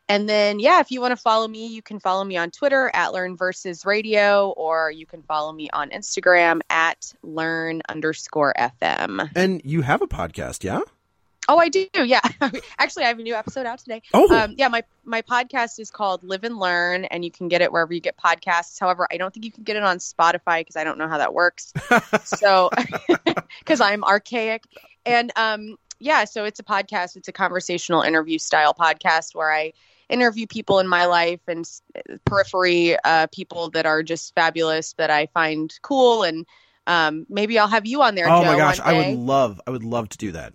[0.07, 2.89] And then, yeah, if you want to follow me, you can follow me on Twitter
[2.93, 9.29] at Learn versus Radio, or you can follow me on Instagram at Learn underscore FM.
[9.35, 10.79] And you have a podcast, yeah?
[11.51, 11.85] Oh, I do.
[11.93, 12.21] Yeah.
[12.79, 14.01] Actually, I have a new episode out today.
[14.13, 14.33] Oh.
[14.33, 14.69] Um, yeah.
[14.69, 17.99] My, my podcast is called Live and Learn, and you can get it wherever you
[17.99, 18.79] get podcasts.
[18.79, 21.17] However, I don't think you can get it on Spotify because I don't know how
[21.17, 21.73] that works.
[22.23, 22.69] so,
[23.59, 24.63] because I'm archaic.
[25.05, 27.17] And um, yeah, so it's a podcast.
[27.17, 29.73] It's a conversational interview style podcast where I
[30.07, 31.69] interview people in my life and
[32.23, 36.23] periphery uh, people that are just fabulous that I find cool.
[36.23, 36.45] And
[36.87, 38.29] um, maybe I'll have you on there.
[38.29, 40.53] oh Joe, my gosh, I would love, I would love to do that.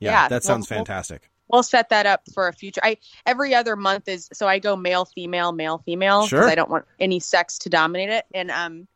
[0.00, 1.30] Yeah, Yeah, that sounds well, fantastic.
[1.48, 2.80] we'll set that up for a future.
[2.82, 2.96] I
[3.26, 6.48] every other month is so I go male female male female Sure.
[6.48, 8.88] I don't want any sex to dominate it and um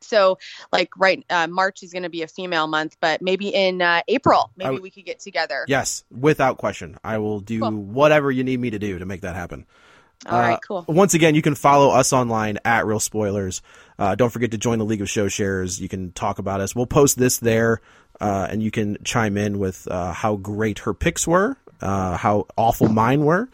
[0.00, 0.38] so
[0.72, 4.00] like right uh, March is going to be a female month but maybe in uh,
[4.08, 5.64] April maybe w- we could get together.
[5.68, 6.98] Yes, without question.
[7.04, 7.70] I will do Cool.
[7.70, 9.64] whatever you need me to do to make that happen.
[10.26, 10.84] All right, Uh, cool.
[10.88, 13.60] Once again, you can follow us online at Real Spoilers.
[13.98, 15.80] Uh, don't forget to join the League of Show Shares.
[15.80, 16.76] You can talk about us.
[16.76, 17.80] We'll post this there,
[18.22, 22.46] uh, and you can chime in with uh, how great her picks were, uh, how
[22.56, 23.48] awful mine were,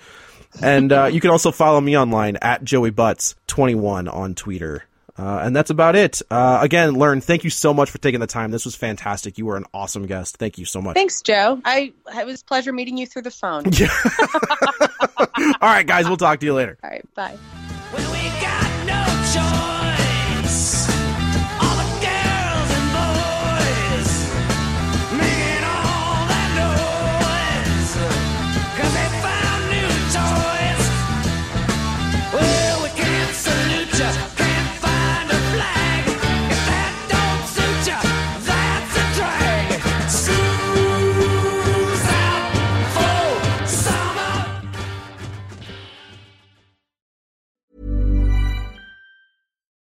[0.63, 4.85] and uh, you can also follow me online at Joey Butts twenty one on Twitter.
[5.17, 6.23] Uh, and that's about it.
[6.31, 8.53] Uh, again, Learn, thank you so much for taking the time.
[8.53, 9.37] This was fantastic.
[9.37, 10.37] You were an awesome guest.
[10.37, 10.95] Thank you so much.
[10.95, 11.61] Thanks, Joe.
[11.65, 13.65] I it was a pleasure meeting you through the phone.
[15.61, 16.79] All right, guys, we'll talk to you later.
[16.85, 17.37] All right, bye.